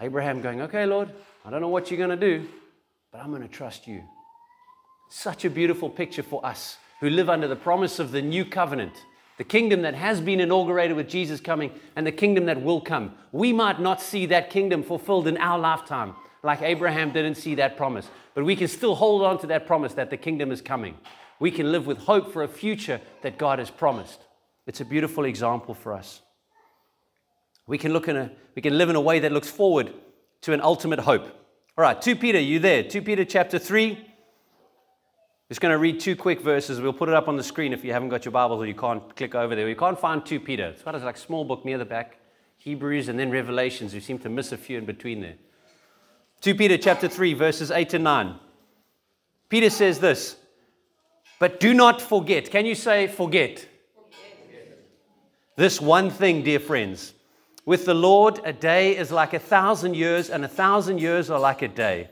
Abraham 0.00 0.42
going, 0.42 0.60
Okay, 0.62 0.84
Lord, 0.84 1.10
I 1.44 1.50
don't 1.50 1.62
know 1.62 1.68
what 1.68 1.90
you're 1.90 1.98
going 1.98 2.18
to 2.18 2.38
do, 2.38 2.46
but 3.10 3.22
I'm 3.22 3.30
going 3.30 3.42
to 3.42 3.48
trust 3.48 3.86
you. 3.86 4.02
Such 5.08 5.46
a 5.46 5.50
beautiful 5.50 5.88
picture 5.88 6.22
for 6.22 6.44
us 6.44 6.76
who 7.00 7.08
live 7.08 7.30
under 7.30 7.48
the 7.48 7.56
promise 7.56 7.98
of 7.98 8.12
the 8.12 8.20
new 8.20 8.44
covenant 8.44 8.92
the 9.38 9.44
kingdom 9.44 9.82
that 9.82 9.94
has 9.94 10.20
been 10.20 10.40
inaugurated 10.40 10.96
with 10.96 11.08
Jesus 11.08 11.40
coming, 11.40 11.72
and 11.96 12.06
the 12.06 12.12
kingdom 12.12 12.46
that 12.46 12.60
will 12.60 12.80
come. 12.80 13.14
We 13.32 13.52
might 13.52 13.80
not 13.80 14.02
see 14.02 14.26
that 14.26 14.50
kingdom 14.50 14.82
fulfilled 14.82 15.28
in 15.28 15.38
our 15.38 15.58
lifetime, 15.58 16.14
like 16.42 16.60
Abraham 16.60 17.12
didn't 17.12 17.36
see 17.36 17.54
that 17.54 17.76
promise, 17.76 18.10
but 18.34 18.44
we 18.44 18.56
can 18.56 18.68
still 18.68 18.96
hold 18.96 19.22
on 19.22 19.38
to 19.38 19.46
that 19.46 19.66
promise 19.66 19.94
that 19.94 20.10
the 20.10 20.16
kingdom 20.16 20.50
is 20.50 20.60
coming. 20.60 20.96
we 21.40 21.52
can 21.52 21.70
live 21.70 21.86
with 21.86 21.98
hope 21.98 22.32
for 22.32 22.42
a 22.42 22.48
future 22.48 23.00
that 23.22 23.38
God 23.38 23.60
has 23.60 23.70
promised. 23.70 24.20
It's 24.66 24.80
a 24.80 24.84
beautiful 24.84 25.24
example 25.24 25.72
for 25.72 25.92
us. 25.92 26.20
We 27.68 27.78
can, 27.78 27.92
look 27.92 28.08
in 28.08 28.16
a, 28.16 28.32
we 28.56 28.62
can 28.62 28.76
live 28.76 28.90
in 28.90 28.96
a 28.96 29.00
way 29.00 29.20
that 29.20 29.30
looks 29.30 29.48
forward 29.48 29.92
to 30.42 30.52
an 30.52 30.60
ultimate 30.60 30.98
hope. 30.98 31.26
All 31.76 31.82
right, 31.82 32.00
2 32.00 32.16
Peter, 32.16 32.40
you 32.40 32.58
there? 32.58 32.82
2 32.82 33.02
Peter 33.02 33.24
chapter 33.24 33.58
3. 33.58 34.07
Just 35.48 35.62
going 35.62 35.72
to 35.72 35.78
read 35.78 35.98
two 35.98 36.14
quick 36.14 36.42
verses. 36.42 36.80
We'll 36.80 36.92
put 36.92 37.08
it 37.08 37.14
up 37.14 37.26
on 37.26 37.36
the 37.36 37.42
screen 37.42 37.72
if 37.72 37.82
you 37.82 37.92
haven't 37.92 38.10
got 38.10 38.24
your 38.24 38.32
Bibles 38.32 38.60
or 38.60 38.66
you 38.66 38.74
can't 38.74 39.16
click 39.16 39.34
over 39.34 39.54
there. 39.54 39.68
You 39.68 39.76
can't 39.76 39.98
find 39.98 40.24
2 40.24 40.40
Peter. 40.40 40.66
It's 40.66 40.82
got 40.82 40.94
a 40.94 40.98
like 40.98 41.16
small 41.16 41.44
book 41.44 41.64
near 41.64 41.78
the 41.78 41.86
back. 41.86 42.18
Hebrews 42.58 43.08
and 43.08 43.18
then 43.18 43.30
Revelations. 43.30 43.94
You 43.94 44.00
seem 44.00 44.18
to 44.18 44.28
miss 44.28 44.52
a 44.52 44.58
few 44.58 44.76
in 44.76 44.84
between 44.84 45.22
there. 45.22 45.36
2 46.42 46.54
Peter 46.54 46.76
chapter 46.76 47.08
3, 47.08 47.32
verses 47.34 47.70
8 47.70 47.94
and 47.94 48.04
9. 48.04 48.34
Peter 49.48 49.70
says 49.70 49.98
this, 50.00 50.36
but 51.38 51.60
do 51.60 51.72
not 51.72 52.02
forget. 52.02 52.50
Can 52.50 52.66
you 52.66 52.74
say 52.74 53.06
forget? 53.06 53.66
This 55.56 55.80
one 55.80 56.10
thing, 56.10 56.42
dear 56.42 56.60
friends. 56.60 57.14
With 57.64 57.84
the 57.84 57.94
Lord, 57.94 58.40
a 58.44 58.52
day 58.52 58.96
is 58.96 59.10
like 59.10 59.34
a 59.34 59.38
thousand 59.38 59.94
years, 59.94 60.30
and 60.30 60.44
a 60.44 60.48
thousand 60.48 61.00
years 61.00 61.30
are 61.30 61.40
like 61.40 61.62
a 61.62 61.68
day. 61.68 62.08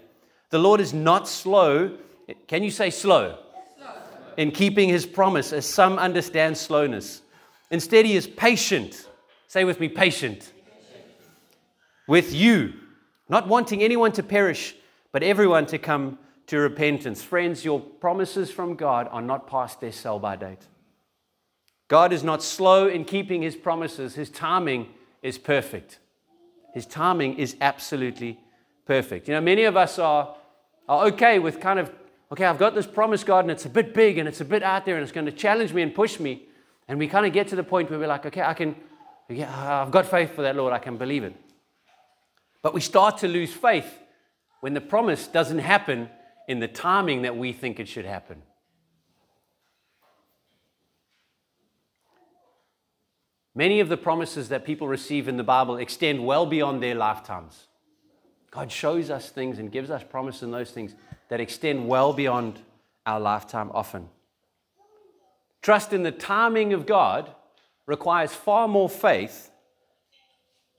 The 0.51 0.59
Lord 0.59 0.81
is 0.81 0.93
not 0.93 1.29
slow. 1.29 1.97
Can 2.47 2.63
you 2.63 2.71
say 2.71 2.91
slow? 2.91 3.39
slow? 3.79 3.93
In 4.37 4.51
keeping 4.51 4.89
his 4.89 5.07
promise, 5.07 5.53
as 5.53 5.67
some 5.67 5.99
understand 5.99 6.57
slowness. 6.57 7.23
Instead, 7.71 8.05
he 8.05 8.17
is 8.17 8.27
patient. 8.27 9.09
Say 9.49 9.65
with 9.65 9.81
me, 9.81 9.89
patient. 9.89 10.53
With 12.07 12.33
you, 12.33 12.75
not 13.29 13.49
wanting 13.49 13.83
anyone 13.83 14.13
to 14.13 14.23
perish, 14.23 14.75
but 15.13 15.23
everyone 15.23 15.67
to 15.67 15.79
come 15.79 16.19
to 16.47 16.59
repentance. 16.59 17.23
Friends, 17.23 17.65
your 17.65 17.81
promises 17.81 18.51
from 18.51 18.77
God 18.77 19.09
are 19.11 19.23
not 19.23 19.49
past 19.49 19.81
their 19.81 19.93
sell 19.93 20.19
by 20.19 20.37
date. 20.37 20.67
God 21.89 22.13
is 22.13 22.25
not 22.25 22.43
slow 22.43 22.89
in 22.89 23.05
keeping 23.05 23.43
his 23.43 23.57
promises, 23.57 24.15
his 24.15 24.31
timing 24.31 24.89
is 25.23 25.39
perfect. 25.39 25.99
His 26.75 26.87
timing 26.87 27.39
is 27.39 27.57
absolutely 27.61 28.39
perfect. 28.85 29.29
You 29.29 29.35
know, 29.35 29.41
many 29.41 29.65
of 29.65 29.77
us 29.77 29.99
are, 29.99 30.37
are 30.89 31.07
okay 31.07 31.39
with 31.39 31.61
kind 31.61 31.79
of, 31.79 31.91
okay, 32.33 32.45
I've 32.45 32.59
got 32.59 32.75
this 32.75 32.87
promise, 32.87 33.25
God, 33.25 33.41
and 33.45 33.51
it's 33.51 33.67
a 33.67 33.71
bit 33.71 33.95
big 33.95 34.19
and 34.19 34.29
it's 34.29 34.41
a 34.41 34.45
bit 34.45 34.63
out 34.63 34.85
there 34.85 34.97
and 34.97 35.03
it's 35.03 35.13
going 35.13 35.27
to 35.27 35.33
challenge 35.33 35.73
me 35.73 35.83
and 35.83 35.95
push 35.95 36.19
me. 36.19 36.47
And 36.89 36.99
we 36.99 37.09
kind 37.09 37.27
of 37.27 37.33
get 37.33 37.49
to 37.49 37.57
the 37.57 37.65
point 37.65 37.91
where 37.91 37.99
we're 37.99 38.09
like, 38.09 38.27
okay, 38.27 38.43
I 38.43 38.55
can, 38.55 38.77
yeah, 39.29 39.83
I've 39.83 39.91
got 39.91 40.07
faith 40.07 40.35
for 40.35 40.43
that, 40.43 40.57
Lord, 40.57 40.73
I 40.73 40.79
can 40.79 40.97
believe 40.97 41.25
it. 41.25 41.35
But 42.63 42.75
we 42.75 42.81
start 42.81 43.19
to 43.19 43.29
lose 43.29 43.53
faith 43.53 43.93
when 44.61 44.75
the 44.75 44.81
promise 44.81 45.27
doesn't 45.29 45.59
happen 45.59 46.09
in 46.49 46.61
the 46.61 46.69
timing 46.69 47.23
that 47.23 47.37
we 47.37 47.53
think 47.53 47.81
it 47.81 47.89
should 47.89 48.05
happen. 48.05 48.43
Many 53.55 53.81
of 53.81 53.89
the 53.89 53.97
promises 53.97 54.51
that 54.51 54.65
people 54.65 54.87
receive 54.87 55.29
in 55.29 55.39
the 55.39 55.43
Bible 55.43 55.79
extend 55.79 56.25
well 56.27 56.45
beyond 56.45 56.83
their 56.83 56.95
lifetimes. 56.95 57.69
God 58.51 58.71
shows 58.71 59.11
us 59.11 59.31
things 59.31 59.59
and 59.59 59.73
gives 59.73 59.91
us 59.91 60.03
promises 60.05 60.43
in 60.43 60.51
those 60.51 60.71
things 60.71 60.95
that 61.29 61.41
extend 61.41 61.89
well 61.89 62.13
beyond 62.13 62.61
our 63.05 63.21
lifetime 63.21 63.71
often. 63.73 64.09
Trust 65.63 65.93
in 65.93 66.03
the 66.03 66.13
timing 66.13 66.73
of 66.73 66.87
God 66.87 67.31
requires 67.87 68.33
far 68.33 68.69
more 68.69 68.89
faith 68.89 69.51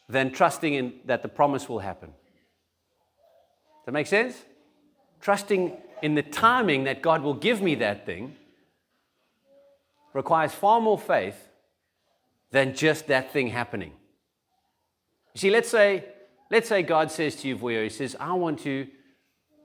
than 0.10 0.32
trusting 0.32 0.74
in 0.74 0.94
that 1.06 1.22
the 1.22 1.28
promise 1.28 1.68
will 1.68 1.80
happen. 1.80 2.10
Does 2.10 3.86
that 3.88 3.92
make 3.92 4.08
sense? 4.08 4.36
Trusting 5.20 5.76
in 6.02 6.16
the 6.16 6.22
timing 6.22 6.86
that 6.86 7.02
God 7.02 7.22
will 7.22 7.34
give 7.34 7.62
me 7.62 7.76
that 7.76 8.06
thing 8.06 8.36
requires 10.14 10.54
far 10.54 10.80
more 10.80 10.98
faith 10.98 11.50
than 12.52 12.74
just 12.74 13.08
that 13.08 13.32
thing 13.34 13.48
happening. 13.48 13.92
You 15.34 15.40
see, 15.40 15.50
let's 15.52 15.70
say, 15.70 16.06
let's 16.50 16.70
say 16.70 16.82
God 16.82 17.12
says 17.12 17.36
to 17.38 17.48
you, 17.48 17.58
Vuyo, 17.58 17.84
He 17.84 17.90
says, 17.90 18.16
I 18.20 18.34
want 18.34 18.60
to 18.62 18.88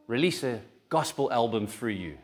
release 0.06 0.42
a 0.42 0.60
gospel 0.92 1.32
album 1.32 1.66
through 1.66 1.96
you. 2.04 2.18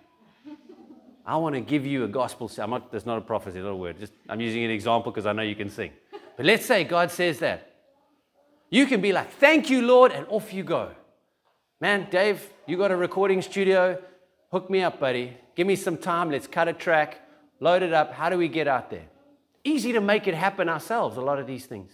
I 1.24 1.36
want 1.38 1.54
to 1.54 1.62
give 1.62 1.86
you 1.86 2.04
a 2.04 2.08
gospel. 2.08 2.50
I'm 2.58 2.68
not, 2.68 2.92
that's 2.92 3.06
not 3.06 3.16
a 3.16 3.22
prophecy, 3.22 3.58
not 3.60 3.70
a 3.70 3.74
word. 3.74 3.98
Just, 3.98 4.12
I'm 4.28 4.42
using 4.42 4.62
an 4.62 4.70
example 4.70 5.10
because 5.10 5.24
I 5.24 5.32
know 5.32 5.40
you 5.40 5.54
can 5.54 5.70
sing. 5.70 5.90
But 6.36 6.44
let's 6.44 6.66
say 6.66 6.84
God 6.84 7.10
says 7.10 7.38
that. 7.38 7.60
You 8.68 8.84
can 8.84 9.00
be 9.00 9.10
like, 9.14 9.32
thank 9.32 9.70
you, 9.70 9.80
Lord, 9.80 10.12
and 10.12 10.26
off 10.28 10.52
you 10.52 10.64
go. 10.64 10.90
Man, 11.80 12.08
Dave, 12.10 12.46
you 12.66 12.76
got 12.76 12.90
a 12.90 12.96
recording 12.96 13.40
studio. 13.40 13.98
Hook 14.52 14.68
me 14.68 14.82
up, 14.82 15.00
buddy. 15.00 15.34
Give 15.56 15.66
me 15.66 15.74
some 15.74 15.96
time. 15.96 16.30
Let's 16.30 16.46
cut 16.46 16.68
a 16.68 16.74
track, 16.74 17.22
load 17.60 17.82
it 17.82 17.94
up. 17.94 18.12
How 18.12 18.28
do 18.28 18.36
we 18.36 18.48
get 18.48 18.68
out 18.68 18.90
there? 18.90 19.06
Easy 19.64 19.94
to 19.94 20.02
make 20.02 20.26
it 20.26 20.34
happen 20.34 20.68
ourselves, 20.68 21.16
a 21.16 21.22
lot 21.22 21.38
of 21.38 21.46
these 21.46 21.64
things. 21.64 21.90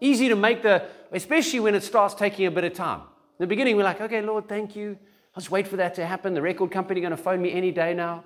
Easy 0.00 0.30
to 0.30 0.36
make 0.36 0.62
the, 0.62 0.86
especially 1.12 1.60
when 1.60 1.74
it 1.74 1.82
starts 1.82 2.14
taking 2.14 2.46
a 2.46 2.50
bit 2.50 2.64
of 2.64 2.72
time. 2.72 3.00
In 3.00 3.44
the 3.44 3.46
beginning, 3.46 3.76
we're 3.76 3.84
like, 3.84 4.00
okay, 4.00 4.22
Lord, 4.22 4.48
thank 4.48 4.74
you. 4.74 4.98
Just 5.34 5.50
wait 5.50 5.68
for 5.68 5.76
that 5.76 5.94
to 5.94 6.06
happen. 6.06 6.34
The 6.34 6.42
record 6.42 6.70
company 6.70 7.00
going 7.00 7.12
to 7.12 7.16
phone 7.16 7.40
me 7.40 7.52
any 7.52 7.70
day 7.70 7.94
now. 7.94 8.24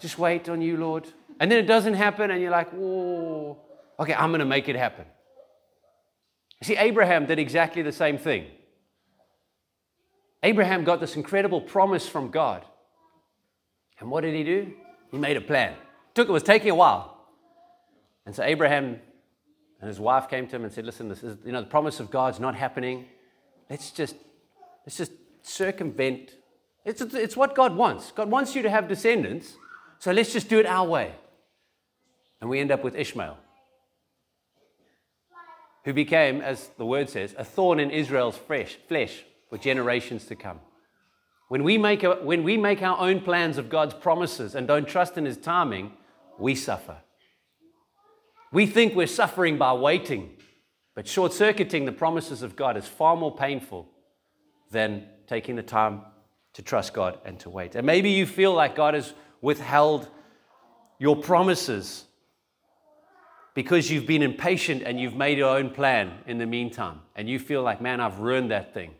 Just 0.00 0.18
wait 0.18 0.48
on 0.48 0.62
you, 0.62 0.76
Lord. 0.76 1.08
And 1.40 1.50
then 1.50 1.58
it 1.58 1.66
doesn't 1.66 1.94
happen, 1.94 2.30
and 2.30 2.40
you're 2.40 2.50
like, 2.50 2.70
whoa, 2.70 3.58
okay, 3.98 4.14
I'm 4.14 4.30
going 4.30 4.40
to 4.40 4.44
make 4.44 4.68
it 4.68 4.76
happen. 4.76 5.04
See, 6.62 6.76
Abraham 6.76 7.26
did 7.26 7.38
exactly 7.38 7.82
the 7.82 7.92
same 7.92 8.18
thing. 8.18 8.46
Abraham 10.42 10.84
got 10.84 11.00
this 11.00 11.16
incredible 11.16 11.60
promise 11.60 12.08
from 12.08 12.30
God. 12.30 12.64
And 14.00 14.10
what 14.10 14.22
did 14.22 14.34
he 14.34 14.44
do? 14.44 14.72
He 15.10 15.18
made 15.18 15.36
a 15.36 15.40
plan. 15.40 15.72
It, 15.72 16.14
took, 16.14 16.28
it 16.28 16.32
was 16.32 16.42
taking 16.42 16.70
a 16.70 16.74
while. 16.74 17.16
And 18.26 18.34
so 18.34 18.42
Abraham 18.42 19.00
and 19.80 19.88
his 19.88 20.00
wife 20.00 20.28
came 20.28 20.46
to 20.48 20.56
him 20.56 20.64
and 20.64 20.72
said, 20.72 20.84
Listen, 20.84 21.08
this 21.08 21.22
is, 21.22 21.38
you 21.44 21.52
know, 21.52 21.60
the 21.60 21.68
promise 21.68 22.00
of 22.00 22.10
God's 22.10 22.40
not 22.40 22.54
happening. 22.54 23.06
Let's 23.68 23.90
just, 23.90 24.16
let's 24.86 24.96
just 24.96 25.12
circumvent. 25.42 26.36
It's, 26.84 27.00
it's 27.00 27.36
what 27.36 27.54
God 27.54 27.76
wants. 27.76 28.12
God 28.12 28.30
wants 28.30 28.54
you 28.54 28.62
to 28.62 28.70
have 28.70 28.88
descendants, 28.88 29.54
so 29.98 30.12
let's 30.12 30.32
just 30.32 30.48
do 30.48 30.58
it 30.58 30.66
our 30.66 30.86
way. 30.86 31.14
And 32.40 32.50
we 32.50 32.58
end 32.58 32.72
up 32.72 32.82
with 32.82 32.96
Ishmael, 32.96 33.38
who 35.84 35.92
became, 35.92 36.40
as 36.40 36.70
the 36.76 36.86
word 36.86 37.08
says, 37.08 37.34
a 37.38 37.44
thorn 37.44 37.78
in 37.78 37.90
Israel's 37.90 38.36
flesh, 38.36 38.78
flesh 38.88 39.24
for 39.48 39.58
generations 39.58 40.26
to 40.26 40.34
come. 40.34 40.58
When 41.48 41.64
we, 41.64 41.76
make 41.76 42.02
a, 42.02 42.14
when 42.14 42.42
we 42.42 42.56
make 42.56 42.82
our 42.82 42.98
own 42.98 43.20
plans 43.20 43.58
of 43.58 43.68
God's 43.68 43.94
promises 43.94 44.54
and 44.54 44.66
don't 44.66 44.88
trust 44.88 45.18
in 45.18 45.24
His 45.26 45.36
timing, 45.36 45.92
we 46.38 46.54
suffer. 46.54 46.96
We 48.52 48.66
think 48.66 48.94
we're 48.94 49.06
suffering 49.06 49.58
by 49.58 49.74
waiting, 49.74 50.36
but 50.94 51.06
short 51.06 51.32
circuiting 51.32 51.84
the 51.84 51.92
promises 51.92 52.42
of 52.42 52.56
God 52.56 52.76
is 52.76 52.86
far 52.86 53.16
more 53.16 53.34
painful 53.34 53.88
than 54.70 55.06
taking 55.26 55.56
the 55.56 55.62
time 55.62 56.02
to 56.54 56.62
trust 56.62 56.94
God 56.94 57.18
and 57.24 57.38
to 57.40 57.50
wait. 57.50 57.74
And 57.74 57.86
maybe 57.86 58.10
you 58.10 58.26
feel 58.26 58.52
like 58.52 58.76
God 58.76 58.94
has 58.94 59.14
withheld 59.40 60.08
your 60.98 61.16
promises 61.16 62.04
because 63.54 63.90
you've 63.90 64.06
been 64.06 64.22
impatient 64.22 64.82
and 64.82 64.98
you've 65.00 65.16
made 65.16 65.38
your 65.38 65.56
own 65.56 65.70
plan 65.70 66.18
in 66.26 66.38
the 66.38 66.46
meantime. 66.46 67.00
And 67.16 67.28
you 67.28 67.38
feel 67.38 67.62
like, 67.62 67.80
man, 67.80 68.00
I've 68.00 68.18
ruined 68.18 68.50
that 68.50 68.72
thing. 68.72 68.92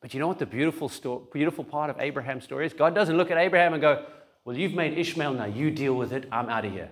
But 0.00 0.12
you 0.12 0.20
know 0.20 0.28
what 0.28 0.38
the 0.38 0.46
beautiful, 0.46 0.88
story, 0.88 1.22
beautiful 1.32 1.64
part 1.64 1.88
of 1.88 1.98
Abraham's 1.98 2.44
story 2.44 2.66
is? 2.66 2.74
God 2.74 2.94
doesn't 2.94 3.16
look 3.16 3.30
at 3.30 3.38
Abraham 3.38 3.72
and 3.72 3.80
go, 3.80 4.04
Well, 4.44 4.56
you've 4.56 4.74
made 4.74 4.98
Ishmael, 4.98 5.32
now 5.32 5.46
you 5.46 5.70
deal 5.70 5.94
with 5.94 6.12
it, 6.12 6.28
I'm 6.30 6.50
out 6.50 6.66
of 6.66 6.72
here. 6.72 6.90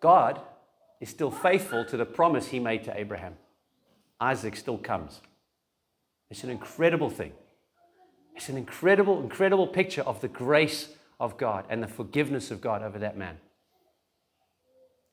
God 0.00 0.40
is 1.00 1.10
still 1.10 1.30
faithful 1.30 1.84
to 1.84 1.96
the 1.96 2.06
promise 2.06 2.48
he 2.48 2.58
made 2.58 2.84
to 2.84 2.98
Abraham. 2.98 3.34
Isaac 4.20 4.56
still 4.56 4.78
comes. 4.78 5.20
It's 6.30 6.44
an 6.44 6.50
incredible 6.50 7.10
thing. 7.10 7.32
It's 8.36 8.48
an 8.48 8.56
incredible, 8.56 9.20
incredible 9.20 9.66
picture 9.66 10.02
of 10.02 10.20
the 10.20 10.28
grace 10.28 10.90
of 11.18 11.36
God 11.36 11.64
and 11.68 11.82
the 11.82 11.88
forgiveness 11.88 12.50
of 12.50 12.60
God 12.60 12.82
over 12.82 12.98
that 12.98 13.16
man. 13.16 13.38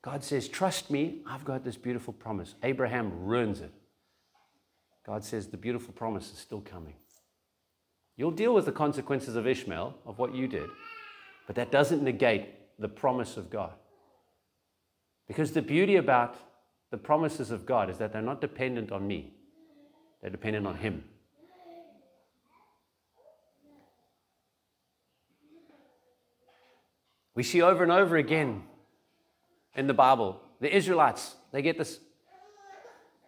God 0.04 0.24
says, 0.24 0.48
Trust 0.48 0.92
me, 0.92 1.22
I've 1.26 1.46
got 1.46 1.64
this 1.64 1.78
beautiful 1.78 2.14
promise. 2.14 2.54
Abraham 2.62 3.26
ruins 3.26 3.62
it. 3.62 3.72
God 5.06 5.24
says, 5.24 5.48
The 5.48 5.58
beautiful 5.58 5.94
promise 5.94 6.32
is 6.32 6.38
still 6.38 6.62
coming. 6.62 6.94
You'll 8.18 8.32
deal 8.32 8.54
with 8.54 8.66
the 8.66 8.72
consequences 8.72 9.36
of 9.36 9.48
Ishmael, 9.48 9.96
of 10.06 10.20
what 10.20 10.36
you 10.36 10.48
did, 10.48 10.70
but 11.48 11.56
that 11.56 11.72
doesn't 11.72 12.04
negate 12.04 12.46
the 12.80 12.88
promise 12.88 13.36
of 13.36 13.50
God. 13.50 13.74
Because 15.28 15.52
the 15.52 15.62
beauty 15.62 15.96
about 15.96 16.38
the 16.92 16.98
promises 16.98 17.52
of 17.52 17.66
God 17.66 17.90
is 17.90 17.98
that 17.98 18.14
they're 18.14 18.22
not 18.22 18.42
dependent 18.42 18.92
on 18.92 19.08
me, 19.08 19.34
they're 20.25 20.32
dependent 20.32 20.65
on 20.65 20.75
Him. 20.77 21.03
We 27.36 27.44
see 27.44 27.62
over 27.62 27.84
and 27.84 27.91
over 27.91 28.17
again 28.17 28.63
in 29.75 29.86
the 29.86 29.94
Bible 29.94 30.41
the 30.60 30.75
Israelites, 30.75 31.36
they 31.51 31.62
get 31.62 31.77
this. 31.77 32.00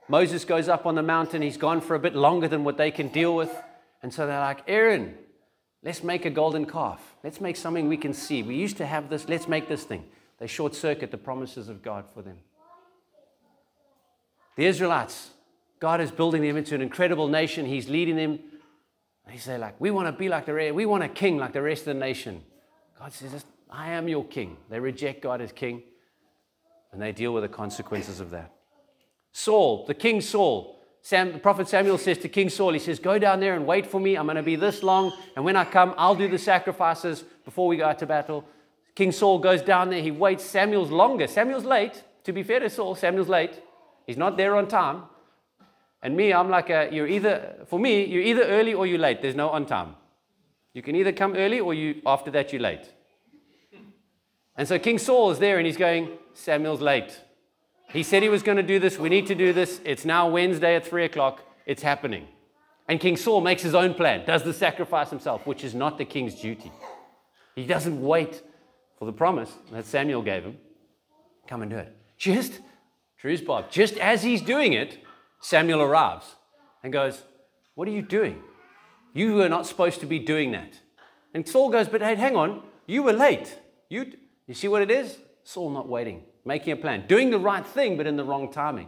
Moses 0.07 0.43
goes 0.43 0.67
up 0.67 0.87
on 0.87 0.95
the 0.95 1.03
mountain, 1.03 1.43
he's 1.43 1.57
gone 1.57 1.81
for 1.81 1.93
a 1.93 1.99
bit 1.99 2.15
longer 2.15 2.47
than 2.47 2.63
what 2.63 2.77
they 2.77 2.89
can 2.89 3.09
deal 3.09 3.35
with. 3.35 3.53
And 4.01 4.11
so 4.11 4.25
they're 4.25 4.39
like, 4.39 4.63
Aaron, 4.67 5.13
Let's 5.83 6.03
make 6.03 6.25
a 6.25 6.29
golden 6.29 6.65
calf. 6.65 7.15
Let's 7.23 7.39
make 7.39 7.55
something 7.55 7.87
we 7.87 7.97
can 7.97 8.13
see. 8.13 8.43
We 8.43 8.55
used 8.55 8.77
to 8.77 8.85
have 8.85 9.09
this. 9.09 9.29
Let's 9.29 9.47
make 9.47 9.67
this 9.67 9.83
thing. 9.83 10.03
They 10.39 10.47
short 10.47 10.75
circuit 10.75 11.11
the 11.11 11.17
promises 11.17 11.69
of 11.69 11.81
God 11.81 12.05
for 12.13 12.21
them. 12.21 12.37
The 14.55 14.65
Israelites, 14.65 15.29
God 15.79 16.01
is 16.01 16.12
building 16.12 16.41
them 16.41 16.57
into 16.57 16.75
an 16.75 16.81
incredible 16.81 17.27
nation. 17.27 17.65
He's 17.65 17.89
leading 17.89 18.15
them. 18.15 18.39
They 19.27 19.38
say, 19.38 19.57
like, 19.57 19.79
we 19.79 19.91
want 19.91 20.07
to 20.07 20.12
be 20.12 20.29
like 20.29 20.46
the 20.46 20.53
rest. 20.53 20.74
We 20.74 20.86
want 20.86 21.03
a 21.03 21.10
king 21.10 21.38
like 21.38 21.53
the 21.53 21.62
rest 21.62 21.81
of 21.81 21.93
the 21.93 21.93
nation. 21.96 22.43
God 22.98 23.13
says, 23.13 23.46
I 23.69 23.91
am 23.91 24.07
your 24.07 24.25
king. 24.25 24.57
They 24.69 24.79
reject 24.79 25.22
God 25.22 25.41
as 25.41 25.51
king, 25.51 25.84
and 26.91 27.01
they 27.01 27.12
deal 27.12 27.34
with 27.34 27.43
the 27.43 27.50
consequences 27.50 28.19
of 28.19 28.31
that. 28.31 28.53
Saul, 29.34 29.86
the 29.86 29.93
king 29.93 30.22
Saul, 30.22 30.77
Sam, 31.07 31.31
the 31.31 31.39
prophet 31.39 31.69
Samuel 31.69 31.98
says 31.98 32.17
to 32.17 32.27
King 32.27 32.50
Saul, 32.50 32.74
he 32.74 32.79
says, 32.79 33.00
Go 33.00 33.17
down 33.17 33.39
there 33.39 33.55
and 33.55 33.65
wait 33.65 33.88
for 33.88 33.98
me. 33.98 34.17
I'm 34.17 34.25
going 34.25 34.36
to 34.36 34.43
be 34.43 34.57
this 34.57 34.84
long. 34.84 35.13
And 35.38 35.46
when 35.46 35.55
I 35.55 35.63
come, 35.63 35.93
I'll 35.98 36.15
do 36.15 36.27
the 36.27 36.38
sacrifices 36.38 37.24
before 37.46 37.67
we 37.67 37.77
go 37.77 37.86
out 37.86 38.00
to 38.00 38.05
battle. 38.05 38.43
King 38.93 39.13
Saul 39.13 39.39
goes 39.39 39.62
down 39.62 39.89
there. 39.89 40.01
He 40.01 40.12
waits. 40.12 40.43
Samuel's 40.43 40.91
longer. 40.91 41.27
Samuel's 41.27 41.63
late. 41.63 42.03
To 42.25 42.34
be 42.34 42.43
fair 42.43 42.60
to 42.60 42.69
Saul, 42.69 42.93
Samuel's 42.93 43.29
late. 43.29 43.62
He's 44.05 44.17
not 44.17 44.36
there 44.36 44.57
on 44.57 44.67
time. 44.67 45.03
And 46.01 46.15
me, 46.15 46.31
I'm 46.31 46.49
like, 46.49 46.69
a, 46.69 46.89
you're 46.91 47.07
either, 47.07 47.65
for 47.67 47.79
me, 47.79 48.05
you're 48.05 48.21
either 48.21 48.43
early 48.43 48.73
or 48.73 48.85
you're 48.85 48.99
late. 48.99 49.21
There's 49.21 49.35
no 49.35 49.49
on 49.49 49.65
time. 49.65 49.95
You 50.73 50.81
can 50.81 50.95
either 50.95 51.11
come 51.11 51.35
early 51.35 51.59
or 51.59 51.73
you, 51.73 52.01
after 52.05 52.29
that, 52.31 52.53
you're 52.53 52.61
late. 52.61 52.93
And 54.55 54.67
so 54.67 54.77
King 54.79 54.99
Saul 54.99 55.31
is 55.31 55.39
there 55.39 55.57
and 55.57 55.65
he's 55.65 55.77
going, 55.77 56.09
Samuel's 56.33 56.81
late. 56.81 57.19
He 57.89 58.03
said 58.03 58.21
he 58.21 58.29
was 58.29 58.43
going 58.43 58.57
to 58.57 58.63
do 58.63 58.79
this. 58.79 58.97
We 58.99 59.09
need 59.09 59.27
to 59.27 59.35
do 59.35 59.53
this. 59.53 59.79
It's 59.85 60.05
now 60.05 60.29
Wednesday 60.29 60.75
at 60.75 60.85
3 60.85 61.05
o'clock. 61.05 61.41
It's 61.65 61.81
happening. 61.81 62.27
And 62.87 62.99
King 62.99 63.17
Saul 63.17 63.41
makes 63.41 63.61
his 63.61 63.75
own 63.75 63.93
plan, 63.93 64.25
does 64.25 64.43
the 64.43 64.53
sacrifice 64.53 65.09
himself, 65.09 65.45
which 65.45 65.63
is 65.63 65.75
not 65.75 65.97
the 65.97 66.05
king's 66.05 66.35
duty. 66.35 66.71
He 67.55 67.65
doesn't 67.65 68.01
wait 68.01 68.41
for 68.97 69.05
the 69.05 69.13
promise 69.13 69.51
that 69.71 69.85
Samuel 69.85 70.21
gave 70.21 70.43
him. 70.43 70.57
Come 71.47 71.61
and 71.61 71.71
do 71.71 71.77
it. 71.77 71.95
Just, 72.17 72.59
truth 73.17 73.45
Bob, 73.45 73.71
just 73.71 73.97
as 73.97 74.23
he's 74.23 74.41
doing 74.41 74.73
it, 74.73 74.99
Samuel 75.41 75.82
arrives 75.82 76.36
and 76.84 76.91
goes, 76.91 77.24
What 77.75 77.88
are 77.88 77.91
you 77.91 78.01
doing? 78.01 78.41
You 79.13 79.36
were 79.36 79.50
not 79.50 79.65
supposed 79.65 80.00
to 80.01 80.06
be 80.06 80.20
doing 80.20 80.51
that. 80.51 80.79
And 81.34 81.48
Saul 81.48 81.70
goes, 81.70 81.88
But 81.88 82.01
hey, 82.01 82.15
hang 82.15 82.36
on, 82.36 82.63
you 82.86 83.03
were 83.03 83.13
late. 83.13 83.58
You, 83.89 84.12
you 84.48 84.53
see 84.53 84.67
what 84.67 84.82
it 84.82 84.91
is? 84.91 85.17
Saul 85.44 85.70
not 85.70 85.88
waiting 85.88 86.24
making 86.48 86.72
a 86.72 86.77
plan, 86.77 87.06
doing 87.08 87.29
the 87.29 87.38
right 87.38 87.65
thing, 87.65 87.98
but 87.98 88.08
in 88.08 88.15
the 88.15 88.24
wrong 88.24 88.51
timing. 88.51 88.88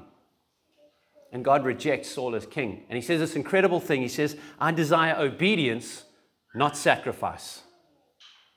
And 1.32 1.46
God 1.46 1.66
rejects 1.66 2.10
Saul 2.10 2.34
as 2.34 2.46
king. 2.46 2.86
And 2.90 2.96
he 2.96 3.02
says 3.02 3.20
this 3.20 3.36
incredible 3.36 3.80
thing. 3.80 4.02
He 4.02 4.08
says, 4.08 4.36
I 4.60 4.72
desire 4.72 5.16
obedience, 5.20 6.06
not 6.56 6.76
sacrifice. 6.76 7.62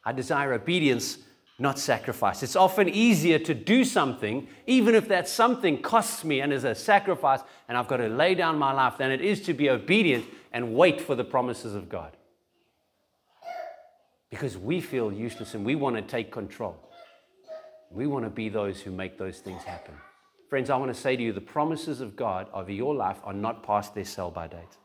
I 0.06 0.12
desire 0.12 0.54
obedience, 0.54 1.18
not 1.62 1.78
sacrifice. 1.78 2.42
It's 2.42 2.56
often 2.56 2.88
easier 2.88 3.38
to 3.38 3.54
do 3.54 3.84
something, 3.84 4.48
even 4.66 4.96
if 4.96 5.06
that 5.08 5.28
something 5.28 5.80
costs 5.80 6.24
me 6.24 6.40
and 6.40 6.52
is 6.52 6.64
a 6.64 6.74
sacrifice, 6.74 7.40
and 7.68 7.78
I've 7.78 7.86
got 7.86 7.98
to 7.98 8.08
lay 8.08 8.34
down 8.34 8.58
my 8.58 8.72
life, 8.72 8.98
than 8.98 9.12
it 9.12 9.20
is 9.20 9.40
to 9.42 9.54
be 9.54 9.70
obedient 9.70 10.26
and 10.52 10.74
wait 10.74 11.00
for 11.00 11.14
the 11.14 11.24
promises 11.24 11.74
of 11.74 11.88
God. 11.88 12.16
Because 14.28 14.58
we 14.58 14.80
feel 14.80 15.12
useless 15.12 15.54
and 15.54 15.64
we 15.64 15.76
want 15.76 15.94
to 15.94 16.02
take 16.02 16.32
control. 16.32 16.76
We 17.90 18.08
want 18.08 18.24
to 18.24 18.30
be 18.30 18.48
those 18.48 18.80
who 18.80 18.90
make 18.90 19.16
those 19.16 19.38
things 19.38 19.62
happen. 19.62 19.94
Friends, 20.50 20.68
I 20.68 20.76
want 20.76 20.92
to 20.92 21.00
say 21.00 21.16
to 21.16 21.22
you 21.22 21.32
the 21.32 21.40
promises 21.40 22.00
of 22.00 22.16
God 22.16 22.48
over 22.52 22.72
your 22.72 22.94
life 22.94 23.18
are 23.22 23.32
not 23.32 23.62
past 23.62 23.94
their 23.94 24.04
sell 24.04 24.30
by 24.30 24.48
date. 24.48 24.76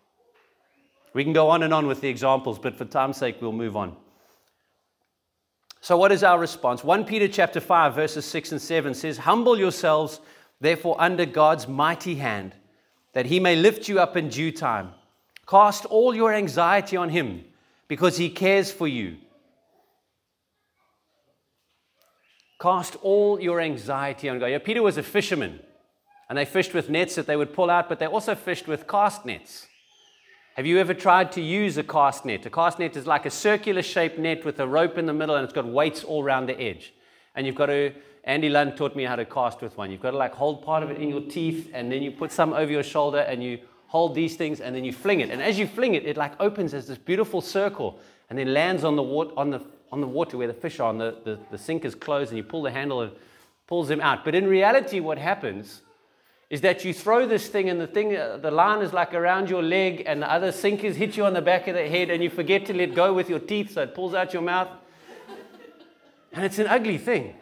We 1.13 1.23
can 1.23 1.33
go 1.33 1.49
on 1.49 1.63
and 1.63 1.73
on 1.73 1.87
with 1.87 2.01
the 2.01 2.07
examples, 2.07 2.59
but 2.59 2.75
for 2.75 2.85
time's 2.85 3.17
sake, 3.17 3.41
we'll 3.41 3.51
move 3.51 3.75
on. 3.75 3.95
So, 5.87 5.95
what 5.95 6.11
is 6.11 6.21
our 6.21 6.37
response? 6.37 6.83
1 6.83 7.05
Peter 7.05 7.29
chapter 7.29 7.61
5, 7.61 7.95
verses 7.95 8.25
6 8.25 8.51
and 8.51 8.61
7 8.61 8.93
says, 8.93 9.19
Humble 9.19 9.57
yourselves, 9.57 10.19
therefore, 10.59 10.97
under 10.99 11.25
God's 11.25 11.65
mighty 11.65 12.15
hand, 12.15 12.53
that 13.13 13.27
he 13.27 13.39
may 13.39 13.55
lift 13.55 13.87
you 13.87 13.97
up 14.01 14.17
in 14.17 14.27
due 14.27 14.51
time. 14.51 14.89
Cast 15.47 15.85
all 15.85 16.13
your 16.13 16.33
anxiety 16.33 16.97
on 16.97 17.07
him, 17.07 17.45
because 17.87 18.17
he 18.17 18.29
cares 18.29 18.69
for 18.69 18.85
you. 18.85 19.15
Cast 22.59 22.97
all 22.97 23.39
your 23.39 23.61
anxiety 23.61 24.27
on 24.27 24.39
God. 24.39 24.47
Yeah, 24.47 24.57
Peter 24.57 24.83
was 24.83 24.97
a 24.97 25.03
fisherman, 25.03 25.61
and 26.27 26.37
they 26.37 26.43
fished 26.43 26.73
with 26.73 26.89
nets 26.89 27.15
that 27.15 27.27
they 27.27 27.37
would 27.37 27.53
pull 27.53 27.69
out, 27.69 27.87
but 27.87 27.99
they 27.99 28.07
also 28.07 28.35
fished 28.35 28.67
with 28.67 28.89
cast 28.89 29.25
nets. 29.25 29.67
Have 30.57 30.65
you 30.65 30.79
ever 30.79 30.95
tried 30.95 31.31
to 31.33 31.41
use 31.41 31.77
a 31.77 31.83
cast 31.83 32.25
net? 32.25 32.43
A 32.47 32.49
cast 32.49 32.79
net 32.79 32.97
is 32.97 33.05
like 33.05 33.27
a 33.27 33.29
circular 33.29 33.83
shaped 33.83 34.17
net 34.17 34.43
with 34.43 34.59
a 34.59 34.67
rope 34.67 34.97
in 34.97 35.05
the 35.05 35.13
middle, 35.13 35.35
and 35.35 35.43
it's 35.43 35.53
got 35.53 35.67
weights 35.67 36.03
all 36.03 36.23
around 36.23 36.47
the 36.47 36.59
edge. 36.59 36.95
And 37.35 37.45
you've 37.45 37.53
got 37.53 37.67
to, 37.67 37.93
Andy 38.23 38.49
Lund 38.49 38.75
taught 38.75 38.95
me 38.95 39.03
how 39.03 39.15
to 39.15 39.23
cast 39.23 39.61
with 39.61 39.77
one. 39.77 39.91
You've 39.91 40.01
got 40.01 40.11
to 40.11 40.17
like 40.17 40.33
hold 40.33 40.63
part 40.63 40.81
of 40.81 40.89
it 40.89 40.97
in 40.97 41.09
your 41.09 41.21
teeth, 41.21 41.69
and 41.75 41.91
then 41.91 42.01
you 42.01 42.09
put 42.09 42.31
some 42.31 42.53
over 42.53 42.71
your 42.71 42.81
shoulder, 42.81 43.19
and 43.19 43.43
you 43.43 43.59
hold 43.85 44.15
these 44.15 44.35
things, 44.35 44.59
and 44.59 44.75
then 44.75 44.83
you 44.83 44.91
fling 44.91 45.19
it. 45.19 45.29
And 45.29 45.43
as 45.43 45.59
you 45.59 45.67
fling 45.67 45.93
it, 45.93 46.07
it 46.07 46.17
like 46.17 46.33
opens 46.39 46.73
as 46.73 46.87
this 46.87 46.97
beautiful 46.97 47.39
circle, 47.39 47.99
and 48.31 48.39
then 48.39 48.51
lands 48.51 48.83
on 48.83 48.95
the, 48.95 49.03
water, 49.03 49.33
on 49.37 49.51
the 49.51 49.63
on 49.91 50.01
the 50.01 50.07
water 50.07 50.39
where 50.39 50.47
the 50.47 50.55
fish 50.55 50.79
are, 50.79 50.89
and 50.89 50.99
the, 50.99 51.19
the, 51.23 51.39
the 51.51 51.57
sink 51.59 51.85
is 51.85 51.93
closed, 51.93 52.31
and 52.31 52.37
you 52.37 52.43
pull 52.43 52.63
the 52.63 52.71
handle 52.71 53.01
and 53.01 53.11
pulls 53.67 53.89
them 53.89 54.01
out. 54.01 54.25
But 54.25 54.33
in 54.33 54.47
reality, 54.47 55.01
what 55.01 55.19
happens 55.19 55.83
is 56.49 56.61
that 56.61 56.85
you 56.85 56.93
throw 56.93 57.27
this 57.27 57.47
thing, 57.47 57.69
and 57.69 57.79
the 57.79 57.87
thing, 57.87 58.15
uh, 58.15 58.37
the 58.37 58.51
line 58.51 58.81
is 58.81 58.93
like 58.93 59.13
around 59.13 59.49
your 59.49 59.61
leg, 59.61 60.03
and 60.05 60.21
the 60.21 60.31
other 60.31 60.51
sinkers 60.51 60.95
hit 60.95 61.17
you 61.17 61.25
on 61.25 61.33
the 61.33 61.41
back 61.41 61.67
of 61.67 61.75
the 61.75 61.87
head, 61.87 62.09
and 62.09 62.23
you 62.23 62.29
forget 62.29 62.65
to 62.67 62.73
let 62.73 62.95
go 62.95 63.13
with 63.13 63.29
your 63.29 63.39
teeth, 63.39 63.73
so 63.73 63.81
it 63.81 63.93
pulls 63.93 64.13
out 64.13 64.31
your 64.31 64.41
mouth. 64.41 64.69
And 66.31 66.45
it's 66.45 66.59
an 66.59 66.67
ugly 66.67 66.97
thing. 66.97 67.35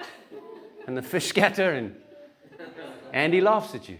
And 0.87 0.97
the 0.97 1.03
fish 1.03 1.27
scatter, 1.29 1.71
and 1.71 1.95
Andy 3.13 3.41
laughs 3.41 3.75
at 3.75 3.87
you. 3.87 3.97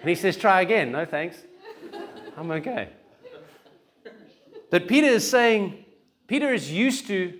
And 0.00 0.08
he 0.08 0.14
says, 0.14 0.36
Try 0.36 0.60
again. 0.62 0.92
No, 0.92 1.04
thanks. 1.04 1.38
I'm 2.36 2.50
okay. 2.50 2.90
But 4.70 4.88
Peter 4.88 5.06
is 5.06 5.28
saying, 5.28 5.84
Peter 6.26 6.52
is 6.52 6.70
used 6.70 7.06
to 7.06 7.38